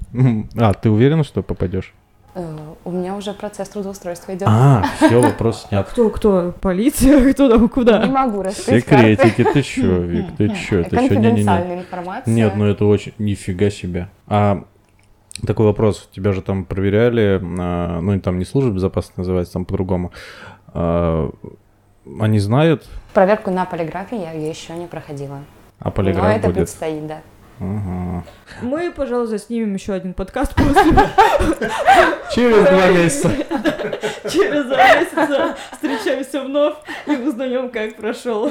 А, 0.57 0.73
ты 0.75 0.91
уверена, 0.91 1.25
что 1.25 1.43
попадешь? 1.43 1.95
Э, 2.35 2.57
У 2.85 2.91
меня 2.91 3.15
уже 3.15 3.33
процесс 3.33 3.69
трудоустройства 3.69 4.33
идет. 4.35 4.49
А, 4.49 4.85
все, 4.97 5.21
вопрос 5.21 5.67
снят. 5.69 5.87
Кто, 5.89 6.11
кто? 6.11 6.55
Полиция? 6.61 7.33
Кто 7.33 7.49
там, 7.49 7.63
Не 7.63 7.69
куда? 7.69 8.07
могу 8.07 8.43
раскрыть 8.43 8.85
карты. 8.85 9.17
Секретики, 9.17 9.45
ты 9.53 9.63
чё, 9.63 10.01
Вик, 10.03 10.37
ты 10.37 10.49
чё? 10.55 10.81
Это. 10.81 10.97
Конфиденциальная 10.97 11.81
информация. 11.81 12.33
Нет, 12.35 12.55
ну 12.57 12.65
это 12.67 12.85
очень... 12.87 13.13
Нифига 13.19 13.71
себе. 13.71 14.09
А 14.27 14.65
такой 15.47 15.67
вопрос. 15.67 16.09
Тебя 16.13 16.33
же 16.33 16.43
там 16.43 16.65
проверяли, 16.65 17.41
а, 17.61 18.01
ну 18.01 18.15
и 18.15 18.19
там 18.21 18.39
не 18.39 18.45
служба 18.45 18.71
безопасности 18.73 19.19
называется, 19.19 19.53
там 19.53 19.65
по-другому. 19.65 20.13
Они 22.21 22.39
знают, 22.39 22.87
Проверку 23.15 23.51
на 23.51 23.65
полиграфе 23.65 24.17
я 24.17 24.33
еще 24.33 24.75
не 24.75 24.87
проходила. 24.87 25.41
а 25.79 25.87
Но 25.87 25.91
полиграф 25.91 26.37
это 26.37 26.47
будет. 26.47 26.57
предстоит, 26.57 27.07
да. 27.07 27.21
Ага. 27.61 28.25
Мы, 28.63 28.93
пожалуйста, 28.93 29.39
снимем 29.39 29.75
еще 29.75 29.93
один 29.93 30.15
подкаст 30.15 30.55
после 30.55 30.93
Через 32.35 32.65
два 32.69 32.89
месяца. 32.91 33.31
через 34.31 34.65
два 34.67 34.95
месяца 35.01 35.57
встречаемся 35.73 36.43
вновь 36.43 36.77
и 37.07 37.11
узнаем, 37.17 37.71
как 37.71 37.97
прошел. 37.97 38.51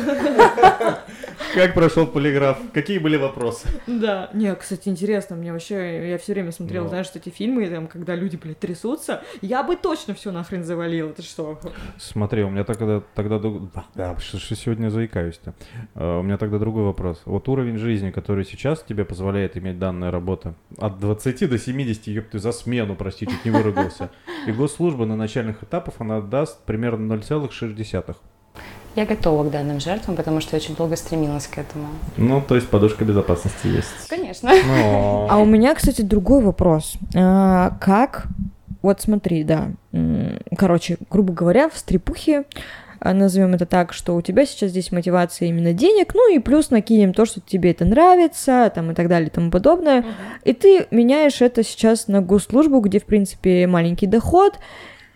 Как 1.54 1.74
прошел 1.74 2.06
полиграф? 2.06 2.58
Какие 2.74 2.98
были 3.00 3.15
вопросы? 3.17 3.67
Да. 3.88 4.30
Не, 4.34 4.54
кстати, 4.56 4.89
интересно, 4.89 5.36
мне 5.36 5.54
вообще, 5.54 6.10
я 6.10 6.17
все 6.17 6.34
время 6.34 6.52
смотрела, 6.52 6.84
Ну. 6.84 6.89
знаешь, 6.89 7.08
эти 7.13 7.30
фильмы, 7.30 7.67
там, 7.70 7.88
когда 7.88 8.15
люди, 8.15 8.36
блядь, 8.36 8.60
трясутся, 8.60 9.24
я 9.41 9.63
бы 9.63 9.76
точно 9.76 10.13
все 10.13 10.32
нахрен 10.32 10.63
завалила, 10.63 11.12
ты 11.13 11.22
что? 11.22 11.60
Смотри, 11.98 12.43
у 12.43 12.50
меня 12.50 12.63
тогда, 12.63 13.02
тогда 13.15 13.39
да, 13.96 14.17
что, 14.20 14.56
сегодня 14.56 14.89
заикаюсь-то. 14.89 15.54
А, 15.96 16.20
у 16.20 16.24
меня 16.24 16.38
тогда 16.38 16.58
другой 16.60 16.84
вопрос. 16.84 17.22
Вот 17.26 17.48
уровень 17.48 17.78
жизни, 17.78 18.12
который 18.12 18.43
сейчас 18.46 18.84
тебе 18.84 18.97
позволяет 19.06 19.58
иметь 19.58 19.80
данная 19.80 20.12
работа, 20.12 20.54
от 20.78 21.00
20 21.00 21.50
до 21.50 21.58
70, 21.58 22.08
ёб 22.08 22.26
ты, 22.32 22.40
за 22.40 22.52
смену, 22.52 22.96
прости, 22.96 23.28
чуть 23.28 23.46
не 23.46 23.52
выругался. 23.52 24.10
И 24.48 24.52
госслужба 24.52 25.06
на 25.06 25.16
начальных 25.16 25.64
этапах, 25.64 25.96
она 26.00 26.22
даст 26.22 26.60
примерно 26.66 27.14
0,6. 27.14 28.16
Я 28.96 29.06
готова 29.06 29.48
к 29.48 29.52
данным 29.52 29.80
жертвам, 29.80 30.16
потому 30.16 30.42
что 30.42 30.56
я 30.56 30.62
очень 30.62 30.76
долго 30.76 30.96
стремилась 30.96 31.46
к 31.46 31.60
этому. 31.60 31.88
Ну, 32.18 32.42
то 32.42 32.56
есть 32.56 32.68
подушка 32.68 33.06
безопасности 33.06 33.68
есть. 33.68 34.10
Конечно. 34.10 34.52
Но... 34.68 35.28
А 35.30 35.38
у 35.38 35.46
меня, 35.46 35.76
кстати, 35.76 36.02
другой 36.02 36.42
вопрос. 36.44 36.98
А, 37.16 37.78
как, 37.80 38.26
вот 38.82 39.02
смотри, 39.02 39.44
да, 39.44 39.70
короче, 40.58 40.98
грубо 41.12 41.34
говоря, 41.34 41.70
в 41.70 41.78
стрипухе 41.78 42.46
назовем 43.02 43.54
это 43.54 43.66
так, 43.66 43.94
что 43.94 44.16
у 44.16 44.22
тебя 44.22 44.46
сейчас 44.46 44.72
здесь 44.72 44.92
мотивация 44.92 45.48
именно 45.48 45.74
денег, 45.74 46.14
ну 46.14 46.34
и 46.34 46.40
плюс 46.40 46.70
накинем 46.70 47.14
то, 47.14 47.26
что 47.26 47.42
тебе 47.42 47.72
это 47.72 47.86
нравится, 47.86 48.72
там 48.74 48.92
и 48.92 48.94
так 48.94 49.08
далее 49.08 49.28
и 49.28 49.32
тому 49.32 49.52
подобное. 49.52 50.06
И 50.44 50.54
ты 50.54 50.88
меняешь 50.92 51.42
это 51.42 51.64
сейчас 51.64 52.08
на 52.08 52.22
госслужбу, 52.22 52.80
где, 52.80 53.00
в 53.00 53.06
принципе, 53.06 53.68
маленький 53.68 54.08
доход, 54.08 54.60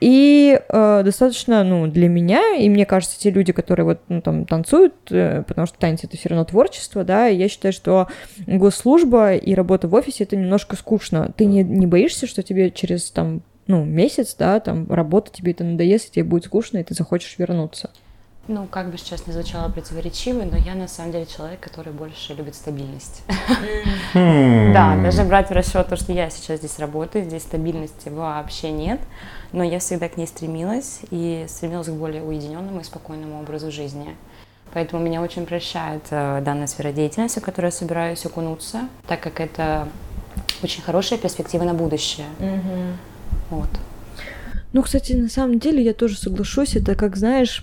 и 0.02 0.60
э, 0.68 1.02
достаточно, 1.06 1.64
ну, 1.64 1.86
для 1.86 2.10
меня, 2.10 2.56
и 2.56 2.68
мне 2.70 2.88
кажется, 2.88 3.20
те 3.20 3.30
люди, 3.30 3.54
которые 3.54 3.86
вот, 3.86 4.00
ну, 4.10 4.20
там, 4.20 4.46
танцуют, 4.46 4.96
э, 5.12 5.44
потому 5.48 5.68
что 5.68 5.78
танец— 5.78 6.00
это 6.04 6.18
все 6.18 6.30
равно 6.30 6.44
творчество, 6.44 7.04
да, 7.04 7.30
и 7.30 7.38
я 7.38 7.48
считаю, 7.48 7.72
что 7.72 8.08
госслужба 8.48 9.36
и 9.36 9.54
работа 9.54 9.88
в 9.88 9.94
офисе— 9.94 10.24
это 10.26 10.36
немножко 10.36 10.76
скучно. 10.76 11.32
Ты 11.38 11.46
не, 11.46 11.64
не 11.64 11.86
боишься, 11.86 12.26
что 12.26 12.42
тебе 12.42 12.72
через, 12.72 13.12
там, 13.12 13.44
ну, 13.72 13.86
месяц, 13.86 14.36
да, 14.38 14.60
там, 14.60 14.92
работа 14.92 15.32
тебе 15.32 15.54
это 15.54 15.64
надоест, 15.64 16.10
и 16.10 16.12
тебе 16.12 16.26
будет 16.26 16.46
скучно, 16.46 16.80
и 16.80 16.84
ты 16.84 16.94
захочешь 16.94 17.38
вернуться? 17.38 17.90
Ну, 18.50 18.66
как 18.66 18.92
бы 18.92 18.98
сейчас 18.98 19.28
не 19.28 19.34
звучало 19.34 19.70
противоречиво, 19.70 20.44
но 20.44 20.58
я 20.58 20.76
на 20.76 20.90
самом 20.90 21.14
деле 21.14 21.26
человек, 21.26 21.62
который 21.62 21.94
больше 21.94 22.34
любит 22.34 22.56
стабильность. 22.56 23.24
Хм. 24.14 24.74
Да, 24.74 24.98
даже 25.02 25.24
брать 25.24 25.50
в 25.50 25.54
расчет 25.54 25.88
то, 25.88 25.96
что 25.96 26.12
я 26.12 26.30
сейчас 26.30 26.60
здесь 26.60 26.80
работаю, 26.80 27.24
здесь 27.24 27.44
стабильности 27.44 28.10
вообще 28.10 28.72
нет, 28.72 29.00
но 29.54 29.64
я 29.64 29.80
всегда 29.80 30.10
к 30.10 30.18
ней 30.18 30.28
стремилась 30.28 31.00
и 31.12 31.46
стремилась 31.48 31.88
к 31.88 31.94
более 31.94 32.24
уединенному 32.24 32.82
и 32.82 32.84
спокойному 32.84 33.40
образу 33.40 33.72
жизни. 33.72 34.16
Поэтому 34.74 35.02
меня 35.02 35.22
очень 35.22 35.46
прощает 35.46 36.04
э, 36.10 36.42
данная 36.44 36.68
сфера 36.68 36.92
деятельности, 36.92 37.40
в 37.40 37.44
которой 37.44 37.68
я 37.68 37.72
собираюсь 37.72 38.26
окунуться, 38.26 38.90
так 39.08 39.22
как 39.22 39.40
это 39.40 39.88
очень 40.64 40.82
хорошая 40.82 41.20
перспектива 41.20 41.64
на 41.64 41.74
будущее. 41.74 42.26
Вот. 43.52 43.70
Ну, 44.74 44.82
кстати, 44.82 45.14
на 45.14 45.30
самом 45.30 45.60
деле 45.60 45.84
я 45.84 45.94
тоже 45.94 46.18
соглашусь. 46.18 46.76
Это 46.76 46.96
как, 46.96 47.18
знаешь, 47.18 47.62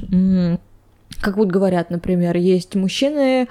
как 1.20 1.36
вот 1.36 1.48
говорят, 1.48 1.90
например, 1.90 2.36
есть 2.36 2.74
мужчины, 2.74 3.48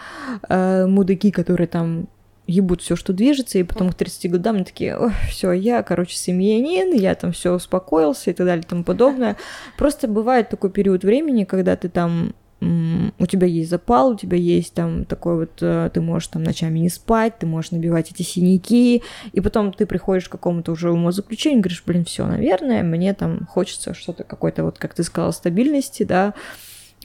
э, 0.48 0.86
мудаки, 0.86 1.32
которые 1.32 1.68
там 1.68 2.08
ебут 2.46 2.82
все, 2.82 2.96
что 2.96 3.12
движется, 3.12 3.58
и 3.58 3.64
потом 3.64 3.90
к 3.92 3.96
30 3.96 4.32
годам 4.32 4.56
они 4.56 4.66
такие, 4.66 4.98
все, 5.30 5.52
я, 5.52 5.84
короче, 5.84 6.16
семьянин, 6.16 6.94
я 6.94 7.14
там 7.16 7.34
все 7.34 7.54
успокоился 7.54 8.30
и 8.32 8.34
так 8.34 8.46
далее 8.46 8.64
и 8.64 8.68
тому 8.70 8.84
подобное. 8.84 9.36
Просто 9.78 10.08
бывает 10.08 10.50
такой 10.50 10.70
период 10.70 11.04
времени, 11.04 11.44
когда 11.44 11.76
ты 11.76 11.90
там 11.90 12.34
у 12.60 13.26
тебя 13.28 13.46
есть 13.46 13.70
запал, 13.70 14.12
у 14.12 14.16
тебя 14.16 14.38
есть 14.38 14.74
там 14.74 15.06
такой 15.06 15.36
вот, 15.36 15.62
э, 15.62 15.92
ты 15.94 16.02
можешь 16.02 16.30
там 16.30 16.44
ночами 16.44 16.80
не 16.80 16.90
спать, 16.90 17.38
ты 17.38 17.46
можешь 17.46 17.72
набивать 17.72 18.12
эти 18.12 18.24
синяки, 18.24 19.04
и 19.32 19.42
потом 19.42 19.72
ты 19.72 19.86
приходишь 19.86 20.28
к 20.28 20.32
какому-то 20.32 20.72
уже 20.72 20.92
умозаключению, 20.92 21.62
говоришь, 21.62 21.84
блин, 21.86 22.04
все, 22.04 22.26
наверное, 22.26 22.82
мне 22.82 23.14
там 23.14 23.46
хочется 23.46 23.94
что-то, 23.94 24.24
какой-то 24.24 24.64
вот, 24.64 24.80
как 24.80 24.96
ты 24.96 25.04
сказала, 25.04 25.32
стабильности, 25.32 26.02
да, 26.02 26.34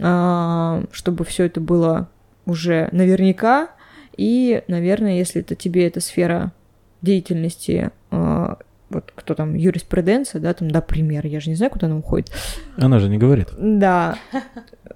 а, 0.00 0.84
чтобы 0.90 1.24
все 1.26 1.44
это 1.44 1.60
было 1.60 2.08
уже 2.46 2.88
наверняка, 2.92 3.68
и, 4.16 4.62
наверное, 4.68 5.18
если 5.18 5.42
это 5.42 5.54
тебе 5.54 5.86
эта 5.86 6.00
сфера 6.00 6.52
деятельности, 7.02 7.90
а, 8.10 8.58
вот 8.92 9.12
кто 9.14 9.35
там, 9.35 9.55
юриспруденция, 9.55 10.40
да, 10.40 10.52
там, 10.55 10.68
например, 10.68 11.26
я 11.26 11.40
же 11.40 11.50
не 11.50 11.57
знаю, 11.57 11.70
куда 11.72 11.87
она 11.88 11.96
уходит, 11.96 12.31
Она 12.76 12.98
же 12.98 13.09
не 13.09 13.18
говорит. 13.18 13.48
да. 13.59 14.16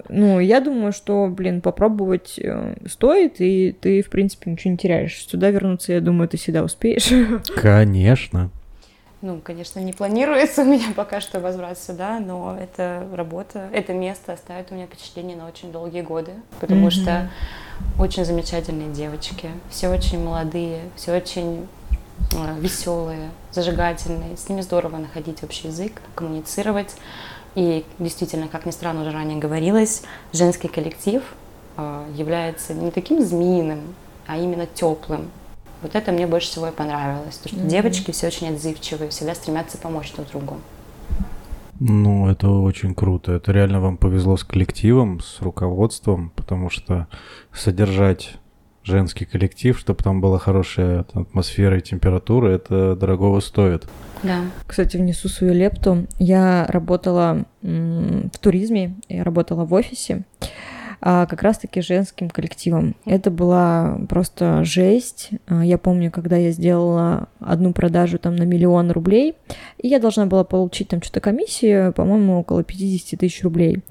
Ну, 0.09 0.38
я 0.40 0.61
думаю, 0.61 0.92
что, 0.92 1.26
блин, 1.26 1.61
попробовать 1.62 2.38
э, 2.38 2.76
стоит, 2.87 3.40
и 3.40 3.72
ты, 3.72 4.02
в 4.02 4.11
принципе, 4.11 4.50
ничего 4.50 4.72
не 4.72 4.76
теряешь. 4.76 5.26
Сюда 5.26 5.50
вернуться, 5.50 5.92
я 5.94 6.00
думаю, 6.00 6.28
ты 6.28 6.37
всегда 6.37 6.62
успеешь. 6.62 7.11
Конечно. 7.61 8.50
Ну, 9.22 9.40
конечно, 9.42 9.80
не 9.80 9.92
планируется 9.94 10.62
у 10.62 10.64
меня 10.66 10.88
пока 10.94 11.20
что 11.20 11.40
возврат 11.40 11.78
сюда, 11.78 12.20
но 12.20 12.56
эта 12.61 13.09
работа, 13.14 13.68
это 13.72 13.94
место 13.94 14.35
оставит 14.35 14.70
у 14.70 14.74
меня 14.74 14.87
впечатление 14.87 15.37
на 15.37 15.48
очень 15.48 15.72
долгие 15.72 16.02
годы, 16.02 16.32
потому 16.61 16.82
Мгм. 16.82 16.90
что 16.90 17.30
очень 17.98 18.24
замечательные 18.26 18.92
девочки, 18.92 19.48
все 19.70 19.88
очень 19.88 20.22
молодые, 20.22 20.82
все 20.96 21.16
очень 21.16 21.66
веселые, 22.61 23.30
зажигательные. 23.56 24.36
С 24.36 24.48
ними 24.48 24.60
здорово 24.60 24.98
находить 24.98 25.42
общий 25.42 25.68
язык, 25.68 26.02
коммуницировать. 26.14 26.94
И 27.54 27.84
действительно, 27.98 28.48
как 28.48 28.66
ни 28.66 28.70
странно, 28.70 29.00
уже 29.00 29.12
ранее 29.12 29.38
говорилось, 29.38 30.02
женский 30.32 30.68
коллектив 30.68 31.22
э, 31.78 32.04
является 32.14 32.74
не 32.74 32.90
таким 32.90 33.22
змеиным, 33.24 33.80
а 34.26 34.36
именно 34.36 34.66
теплым. 34.66 35.30
Вот 35.80 35.94
это 35.94 36.12
мне 36.12 36.26
больше 36.26 36.48
всего 36.48 36.68
и 36.68 36.70
понравилось, 36.70 37.36
потому 37.36 37.48
что 37.48 37.60
Мгм. 37.60 37.68
девочки 37.68 38.10
все 38.10 38.26
очень 38.26 38.48
отзывчивые, 38.54 39.08
всегда 39.08 39.34
стремятся 39.34 39.78
помочь 39.78 40.12
друг 40.12 40.28
другу. 40.28 40.56
Ну, 41.80 42.28
это 42.28 42.48
очень 42.48 42.94
круто. 42.94 43.32
Это 43.32 43.52
реально 43.52 43.80
вам 43.80 43.96
повезло 43.96 44.36
с 44.36 44.44
коллективом, 44.44 45.20
с 45.20 45.40
руководством, 45.40 46.30
потому 46.36 46.68
что 46.70 47.06
содержать 47.54 48.36
женский 48.87 49.25
коллектив, 49.25 49.79
чтобы 49.79 50.03
там 50.03 50.20
была 50.20 50.38
хорошая 50.38 51.01
атмосфера 51.01 51.79
и 51.79 51.83
температура, 51.83 52.49
это 52.49 52.94
дорогого 52.96 53.40
стоит. 53.40 53.87
Да. 54.22 54.42
Кстати, 54.66 54.96
внесу 54.96 55.29
свою 55.29 55.53
лепту. 55.53 56.07
Я 56.18 56.66
работала 56.68 57.44
в 57.62 58.38
туризме, 58.40 58.94
я 59.09 59.25
работала 59.25 59.64
в 59.64 59.75
офисе 59.75 60.25
как 61.00 61.42
раз-таки 61.42 61.80
женским 61.80 62.30
коллективом. 62.30 62.96
Это 63.04 63.30
была 63.30 63.98
просто 64.09 64.64
жесть. 64.64 65.30
А, 65.46 65.64
я 65.64 65.78
помню, 65.78 66.11
когда 66.11 66.37
я 66.37 66.50
сделала 66.50 67.28
одну 67.40 67.72
продажу 67.72 68.18
там 68.18 68.37
на 68.37 68.44
миллион 68.44 68.90
рублей, 68.90 69.35
и 69.78 69.88
я 69.88 69.98
должна 69.98 70.26
была 70.26 70.44
получить 70.44 70.88
там 70.88 71.02
что-то 71.02 71.20
комиссию, 71.20 71.92
по-моему, 71.92 72.40
около 72.40 72.62
50 72.62 73.20
тысяч 73.20 73.42
рублей. 73.42 73.82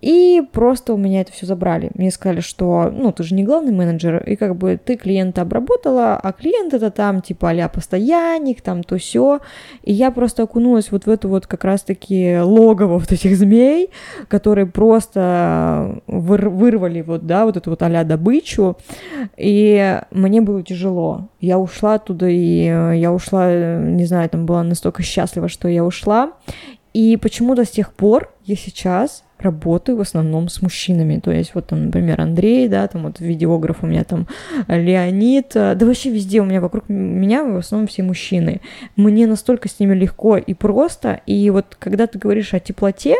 И 0.00 0.42
просто 0.52 0.94
у 0.94 0.96
меня 0.96 1.22
это 1.22 1.32
все 1.32 1.46
забрали. 1.46 1.90
Мне 1.94 2.10
сказали, 2.10 2.40
что, 2.40 2.90
ну, 2.90 3.12
ты 3.12 3.22
же 3.24 3.34
не 3.34 3.44
главный 3.44 3.72
менеджер, 3.72 4.22
и 4.22 4.36
как 4.36 4.56
бы 4.56 4.78
ты 4.82 4.96
клиента 4.96 5.42
обработала, 5.42 6.16
а 6.16 6.32
клиент 6.32 6.74
это 6.74 6.90
там 6.90 7.20
типа 7.20 7.50
а 7.50 7.68
постоянник, 7.68 8.62
там 8.62 8.82
то 8.82 8.96
все. 8.96 9.40
И 9.82 9.92
я 9.92 10.10
просто 10.10 10.42
окунулась 10.42 10.90
вот 10.90 11.06
в 11.06 11.10
эту 11.10 11.28
вот 11.28 11.46
как 11.46 11.64
раз-таки 11.64 12.38
логово 12.40 12.98
вот 12.98 13.12
этих 13.12 13.36
змей, 13.36 13.90
которые 14.28 14.66
просто 14.66 16.00
выр 16.06 16.43
вырвали 16.48 17.02
вот, 17.02 17.26
да, 17.26 17.44
вот 17.44 17.56
эту 17.56 17.70
вот 17.70 17.82
а 17.82 18.04
добычу, 18.04 18.76
и 19.36 20.00
мне 20.10 20.40
было 20.40 20.62
тяжело. 20.62 21.28
Я 21.40 21.58
ушла 21.58 21.94
оттуда, 21.94 22.28
и 22.28 22.66
э, 22.66 22.96
я 22.96 23.12
ушла, 23.12 23.46
э, 23.48 23.90
не 23.90 24.04
знаю, 24.06 24.28
там 24.30 24.46
была 24.46 24.62
настолько 24.62 25.02
счастлива, 25.02 25.48
что 25.48 25.68
я 25.68 25.84
ушла, 25.84 26.32
и 26.92 27.16
почему-то 27.16 27.64
с 27.64 27.70
тех 27.70 27.92
пор 27.92 28.32
я 28.44 28.56
сейчас 28.56 29.24
работаю 29.38 29.98
в 29.98 30.00
основном 30.00 30.48
с 30.48 30.62
мужчинами. 30.62 31.18
То 31.18 31.30
есть 31.30 31.54
вот 31.54 31.66
там, 31.66 31.86
например, 31.86 32.20
Андрей, 32.20 32.68
да, 32.68 32.86
там 32.86 33.02
вот 33.02 33.20
видеограф 33.20 33.82
у 33.82 33.86
меня 33.86 34.04
там 34.04 34.26
Леонид, 34.68 35.56
э, 35.56 35.74
да 35.74 35.86
вообще 35.86 36.10
везде 36.10 36.40
у 36.40 36.44
меня 36.44 36.60
вокруг 36.60 36.88
меня 36.88 37.44
в 37.44 37.56
основном 37.56 37.88
все 37.88 38.02
мужчины. 38.02 38.60
Мне 38.96 39.26
настолько 39.26 39.68
с 39.68 39.78
ними 39.78 39.94
легко 39.94 40.36
и 40.36 40.54
просто. 40.54 41.20
И 41.26 41.50
вот 41.50 41.76
когда 41.78 42.06
ты 42.06 42.18
говоришь 42.18 42.54
о 42.54 42.60
теплоте, 42.60 43.16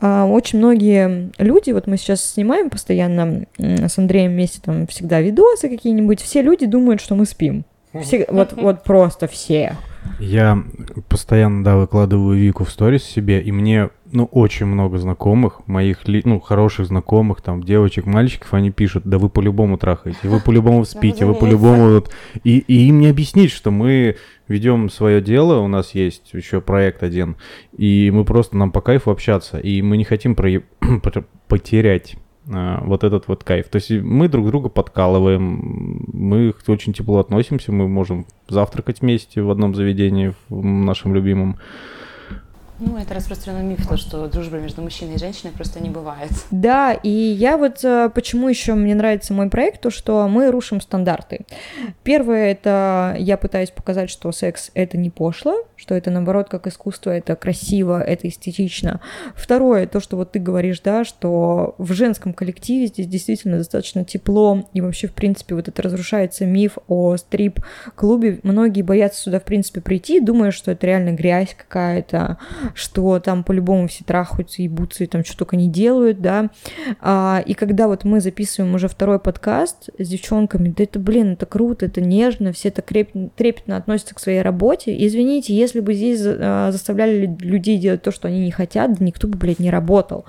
очень 0.00 0.58
многие 0.58 1.30
люди, 1.38 1.72
вот 1.72 1.86
мы 1.86 1.96
сейчас 1.98 2.24
снимаем 2.24 2.70
постоянно 2.70 3.44
с 3.58 3.98
Андреем 3.98 4.32
вместе 4.32 4.60
там 4.64 4.86
всегда 4.86 5.20
видосы 5.20 5.68
какие-нибудь, 5.68 6.20
все 6.20 6.42
люди 6.42 6.66
думают, 6.66 7.00
что 7.00 7.14
мы 7.14 7.26
спим. 7.26 7.64
Все, 8.02 8.24
вот, 8.28 8.52
вот 8.52 8.82
просто 8.84 9.26
все. 9.26 9.76
Я 10.18 10.62
постоянно, 11.08 11.64
да, 11.64 11.76
выкладываю 11.76 12.38
Вику 12.38 12.64
в 12.64 12.70
сторис 12.70 13.04
себе, 13.04 13.40
и 13.40 13.52
мне, 13.52 13.90
ну, 14.12 14.24
очень 14.26 14.66
много 14.66 14.98
знакомых, 14.98 15.66
моих, 15.66 16.00
ну, 16.06 16.40
хороших 16.40 16.86
знакомых, 16.86 17.40
там, 17.40 17.62
девочек, 17.62 18.06
мальчиков, 18.06 18.52
они 18.54 18.70
пишут, 18.70 19.04
да 19.04 19.18
вы 19.18 19.28
по-любому 19.28 19.78
трахаете, 19.78 20.28
вы 20.28 20.40
по-любому 20.40 20.84
спите, 20.84 21.24
вы 21.24 21.34
по-любому... 21.34 21.94
Вот... 21.94 22.10
И, 22.44 22.58
и 22.58 22.88
им 22.88 23.00
не 23.00 23.08
объяснить, 23.08 23.50
что 23.50 23.70
мы 23.70 24.16
ведем 24.48 24.90
свое 24.90 25.20
дело, 25.20 25.58
у 25.60 25.68
нас 25.68 25.94
есть 25.94 26.32
еще 26.32 26.60
проект 26.60 27.02
один, 27.02 27.36
и 27.76 28.10
мы 28.12 28.24
просто, 28.24 28.56
нам 28.56 28.72
по 28.72 28.80
кайфу 28.80 29.10
общаться, 29.10 29.58
и 29.58 29.80
мы 29.82 29.96
не 29.96 30.04
хотим 30.04 30.34
про... 30.34 30.62
потерять 31.48 32.16
вот 32.50 33.04
этот 33.04 33.28
вот 33.28 33.44
кайф. 33.44 33.68
То 33.68 33.76
есть 33.76 33.90
мы 33.90 34.28
друг 34.28 34.46
друга 34.46 34.68
подкалываем, 34.68 36.04
мы 36.12 36.54
очень 36.66 36.92
тепло 36.92 37.18
относимся, 37.18 37.72
мы 37.72 37.88
можем 37.88 38.26
завтракать 38.48 39.00
вместе 39.00 39.42
в 39.42 39.50
одном 39.50 39.74
заведении, 39.74 40.34
в 40.48 40.64
нашем 40.64 41.14
любимом. 41.14 41.56
Ну, 42.80 42.96
это 42.96 43.12
распространенный 43.12 43.72
миф, 43.72 43.86
то, 43.86 43.98
что 43.98 44.26
дружба 44.26 44.56
между 44.56 44.80
мужчиной 44.80 45.16
и 45.16 45.18
женщиной 45.18 45.52
просто 45.52 45.80
не 45.80 45.90
бывает. 45.90 46.30
Да, 46.50 46.94
и 46.94 47.10
я 47.10 47.58
вот 47.58 47.84
э, 47.84 48.10
почему 48.14 48.48
еще 48.48 48.72
мне 48.72 48.94
нравится 48.94 49.34
мой 49.34 49.50
проект, 49.50 49.82
то, 49.82 49.90
что 49.90 50.26
мы 50.28 50.50
рушим 50.50 50.80
стандарты. 50.80 51.44
Первое, 52.04 52.52
это 52.52 53.16
я 53.18 53.36
пытаюсь 53.36 53.70
показать, 53.70 54.08
что 54.08 54.32
секс— 54.32 54.70
это 54.74 54.96
не 54.96 55.10
пошло, 55.10 55.62
что 55.80 55.94
это, 55.94 56.10
наоборот, 56.10 56.48
как 56.50 56.66
искусство, 56.66 57.10
это 57.10 57.34
красиво, 57.36 58.02
это 58.02 58.28
эстетично. 58.28 59.00
Второе, 59.34 59.86
то, 59.86 59.98
что 59.98 60.18
вот 60.18 60.32
ты 60.32 60.38
говоришь, 60.38 60.80
да, 60.80 61.04
что 61.04 61.74
в 61.78 61.94
женском 61.94 62.34
коллективе 62.34 62.88
здесь 62.88 63.06
действительно 63.06 63.56
достаточно 63.56 64.04
тепло, 64.04 64.68
и 64.74 64.82
вообще, 64.82 65.08
в 65.08 65.12
принципе, 65.12 65.54
вот 65.54 65.68
это 65.68 65.80
разрушается 65.80 66.44
миф 66.44 66.76
о 66.86 67.16
стрип-клубе. 67.16 68.40
Многие 68.42 68.82
боятся 68.82 69.22
сюда, 69.22 69.40
в 69.40 69.44
принципе, 69.44 69.80
прийти, 69.80 70.20
думая, 70.20 70.50
что 70.50 70.70
это 70.70 70.86
реально 70.86 71.12
грязь 71.12 71.56
какая-то, 71.56 72.36
что 72.74 73.18
там 73.18 73.42
по-любому 73.42 73.88
все 73.88 74.04
трахаются, 74.04 74.60
ебутся 74.60 75.04
и 75.04 75.06
там 75.06 75.24
что 75.24 75.38
только 75.38 75.56
не 75.56 75.70
делают, 75.70 76.20
да. 76.20 76.50
А, 77.00 77.42
и 77.46 77.54
когда 77.54 77.88
вот 77.88 78.04
мы 78.04 78.20
записываем 78.20 78.74
уже 78.74 78.86
второй 78.86 79.18
подкаст 79.18 79.88
с 79.98 80.08
девчонками, 80.08 80.74
да 80.76 80.84
это, 80.84 80.98
блин, 80.98 81.32
это 81.32 81.46
круто, 81.46 81.86
это 81.86 82.02
нежно, 82.02 82.52
все 82.52 82.70
так 82.70 82.84
трепетно, 82.84 83.30
трепетно 83.34 83.78
относятся 83.78 84.14
к 84.14 84.20
своей 84.20 84.42
работе. 84.42 84.94
Извините, 85.06 85.54
если 85.54 85.69
бы 85.78 85.94
здесь 85.94 86.20
а, 86.24 86.72
заставляли 86.72 87.36
людей 87.40 87.78
делать 87.78 88.02
то, 88.02 88.10
что 88.10 88.26
они 88.26 88.40
не 88.40 88.50
хотят, 88.50 88.98
да 88.98 89.04
никто 89.04 89.28
бы, 89.28 89.38
блядь, 89.38 89.60
не 89.60 89.70
работал. 89.70 90.24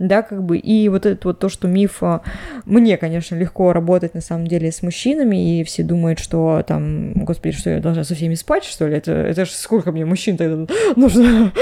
Да, 0.00 0.22
как 0.22 0.42
бы, 0.42 0.58
и 0.58 0.88
вот 0.88 1.06
это 1.06 1.28
вот 1.28 1.38
то, 1.38 1.48
что 1.48 1.68
миф, 1.68 2.02
а, 2.02 2.22
мне, 2.64 2.96
конечно, 2.96 3.36
легко 3.36 3.72
работать 3.72 4.14
на 4.14 4.20
самом 4.20 4.48
деле 4.48 4.72
с 4.72 4.82
мужчинами, 4.82 5.60
и 5.60 5.64
все 5.64 5.84
думают, 5.84 6.18
что 6.18 6.64
там, 6.66 7.12
господи, 7.12 7.56
что 7.56 7.70
я 7.70 7.80
должна 7.80 8.02
со 8.02 8.16
всеми 8.16 8.34
спать, 8.34 8.64
что 8.64 8.88
ли, 8.88 8.96
это, 8.96 9.12
это 9.12 9.44
же 9.44 9.52
сколько 9.52 9.92
мне 9.92 10.04
мужчин 10.04 10.36
тогда 10.36 10.66
нужно, 10.96 11.52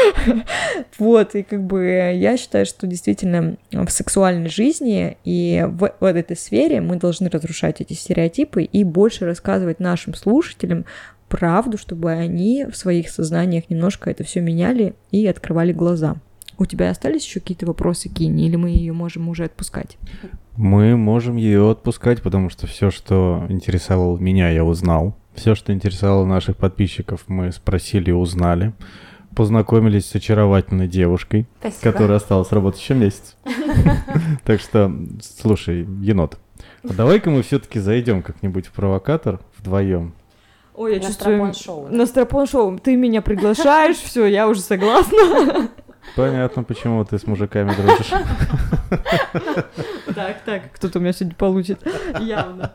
вот, 0.99 1.35
и 1.35 1.43
как 1.43 1.63
бы 1.63 2.15
я 2.15 2.39
считаю, 2.39 2.65
что 2.65 2.87
действительно 2.87 3.57
в 3.71 3.91
сексуальной 3.91 4.49
жизни 4.49 5.19
и 5.25 5.67
в, 5.69 5.93
в 6.01 6.05
этой 6.05 6.37
сфере 6.37 6.81
мы 6.81 6.97
должны 6.97 7.29
разрушать 7.29 7.83
эти 7.83 7.93
стереотипы 7.93 8.63
и 8.63 8.83
больше 8.83 9.27
рассказывать 9.27 9.79
нашим 9.79 10.15
слушателям 10.15 10.87
правду, 11.33 11.79
чтобы 11.79 12.11
они 12.13 12.67
в 12.71 12.77
своих 12.77 13.09
сознаниях 13.09 13.71
немножко 13.71 14.11
это 14.11 14.23
все 14.23 14.43
меняли 14.43 14.95
и 15.11 15.27
открывали 15.27 15.73
глаза. 15.73 16.17
У 16.59 16.67
тебя 16.67 16.91
остались 16.91 17.25
еще 17.25 17.41
какие-то 17.41 17.65
вопросы, 17.65 18.11
Кини, 18.11 18.47
или 18.47 18.57
мы 18.57 18.69
ее 18.69 18.93
можем 18.93 19.31
уже 19.31 19.45
отпускать? 19.45 19.97
Мы 20.57 20.95
можем 20.95 21.37
ее 21.37 21.71
отпускать, 21.71 22.21
потому 22.21 22.51
что 22.51 22.67
все, 22.67 22.91
что 22.91 23.47
интересовало 23.49 24.19
меня, 24.19 24.51
я 24.51 24.63
узнал. 24.63 25.17
Все, 25.35 25.55
что 25.55 25.73
интересовало 25.73 26.27
наших 26.27 26.59
подписчиков, 26.59 27.25
мы 27.29 27.51
спросили 27.51 28.11
и 28.11 28.13
узнали. 28.13 28.75
Познакомились 29.35 30.05
с 30.05 30.15
очаровательной 30.15 30.87
девушкой, 30.87 31.47
Спасибо. 31.61 31.93
которая 31.93 32.19
осталась 32.19 32.53
работать 32.53 32.83
еще 32.83 32.95
месяц. 32.95 33.37
Так 34.45 34.61
что, 34.61 34.93
слушай, 35.23 35.87
енот, 36.03 36.39
а 36.85 36.93
давай-ка 36.93 37.31
мы 37.31 37.43
все-таки 37.43 37.81
зайдем 37.81 38.23
как-нибудь 38.23 38.67
в 38.67 38.73
провокатор 38.73 39.41
вдвоем. 39.57 40.13
Ой, 40.83 40.95
я 40.95 40.99
на 40.99 41.07
чувствую... 41.07 41.55
Шоу, 41.55 41.89
да? 41.89 41.97
На 41.97 42.07
стропон 42.07 42.47
шоу. 42.49 42.77
Ты 42.77 42.97
меня 42.97 43.23
приглашаешь, 43.23 43.97
все, 44.05 44.27
я 44.27 44.49
уже 44.49 44.61
согласна. 44.61 45.71
Понятно, 46.17 46.65
почему 46.65 47.05
ты 47.05 47.19
с 47.19 47.27
мужиками 47.27 47.73
дружишь. 47.75 48.13
Так, 50.15 50.43
так, 50.45 50.73
кто-то 50.75 50.99
у 50.99 51.03
меня 51.03 51.13
сегодня 51.15 51.35
получит. 51.35 51.81
Явно. 52.21 52.75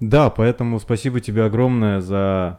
Да, 0.00 0.30
поэтому 0.30 0.80
спасибо 0.80 1.20
тебе 1.20 1.44
огромное 1.44 2.00
за 2.00 2.58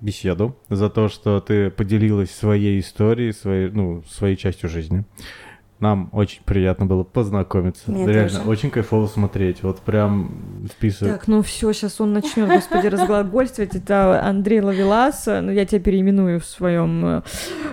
беседу, 0.00 0.56
за 0.70 0.88
то, 0.88 1.08
что 1.08 1.40
ты 1.40 1.70
поделилась 1.70 2.30
своей 2.30 2.80
историей, 2.80 3.32
своей, 3.32 3.68
ну, 3.68 4.02
своей 4.08 4.36
частью 4.36 4.70
жизни. 4.70 5.04
Нам 5.78 6.08
очень 6.12 6.42
приятно 6.42 6.86
было 6.86 7.04
познакомиться. 7.04 7.90
Мне 7.90 8.06
Реально, 8.06 8.38
тоже. 8.38 8.48
очень 8.48 8.70
кайфово 8.70 9.06
смотреть. 9.08 9.62
Вот 9.62 9.80
прям 9.80 10.66
вписывает. 10.72 11.16
Так, 11.16 11.28
ну 11.28 11.42
все, 11.42 11.70
сейчас 11.74 12.00
он 12.00 12.14
начнет, 12.14 12.48
господи, 12.48 12.86
разглагольствовать. 12.86 13.74
Это 13.74 14.22
Андрей 14.24 14.62
Лавелас. 14.62 15.26
Ну, 15.26 15.50
я 15.50 15.66
тебя 15.66 15.80
переименую 15.80 16.40
в 16.40 16.46
своем 16.46 17.04
э, 17.04 17.22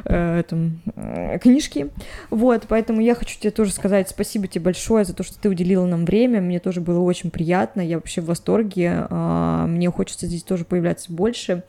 э, 0.03 0.39
этом 0.39 0.81
э, 0.97 1.39
книжке. 1.39 1.87
Вот, 2.29 2.65
поэтому 2.67 2.99
я 2.99 3.15
хочу 3.15 3.39
тебе 3.39 3.51
тоже 3.51 3.71
сказать 3.71 4.09
спасибо 4.09 4.47
тебе 4.47 4.65
большое 4.65 5.05
за 5.05 5.13
то, 5.13 5.23
что 5.23 5.39
ты 5.39 5.47
уделила 5.47 5.85
нам 5.85 6.03
время. 6.03 6.41
Мне 6.41 6.59
тоже 6.59 6.81
было 6.81 6.99
очень 6.99 7.31
приятно. 7.31 7.79
Я 7.79 7.95
вообще 7.95 8.19
в 8.19 8.25
восторге. 8.25 9.07
Э, 9.09 9.63
мне 9.65 9.89
хочется 9.89 10.27
здесь 10.27 10.43
тоже 10.43 10.65
появляться 10.65 11.11
больше. 11.13 11.63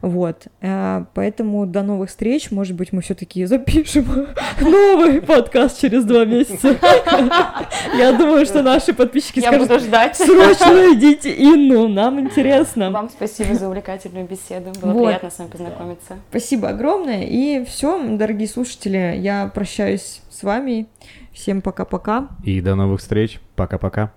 Вот. 0.00 0.46
Э, 0.60 1.04
поэтому 1.14 1.66
до 1.66 1.82
новых 1.82 2.10
встреч. 2.10 2.50
Может 2.50 2.76
быть, 2.76 2.92
мы 2.92 3.02
все-таки 3.02 3.44
запишем 3.44 4.06
новый 4.60 5.20
подкаст 5.20 5.80
через 5.80 6.04
два 6.04 6.24
месяца. 6.24 6.68
Я 7.96 8.12
думаю, 8.12 8.46
что 8.46 8.62
наши 8.62 8.92
подписчики 8.92 9.40
скажут, 9.40 9.68
срочно 9.68 10.94
идите 10.94 11.32
Инну, 11.32 11.88
нам 11.88 12.20
интересно. 12.20 12.90
Вам 12.90 13.10
спасибо 13.10 13.54
за 13.54 13.68
увлекательную 13.68 14.26
беседу. 14.26 14.72
Было 14.80 14.92
вот. 14.92 15.06
приятно 15.06 15.30
с 15.30 15.38
вами 15.38 15.50
познакомиться. 15.50 16.16
Спасибо 16.30 16.68
огромное. 16.68 17.24
И 17.24 17.64
все, 17.64 18.02
дорогие 18.16 18.48
слушатели, 18.48 19.16
я 19.18 19.50
прощаюсь 19.54 20.22
с 20.30 20.42
вами. 20.42 20.86
Всем 21.32 21.60
пока-пока. 21.60 22.28
И 22.44 22.60
до 22.60 22.74
новых 22.74 23.00
встреч. 23.00 23.40
Пока-пока. 23.56 24.12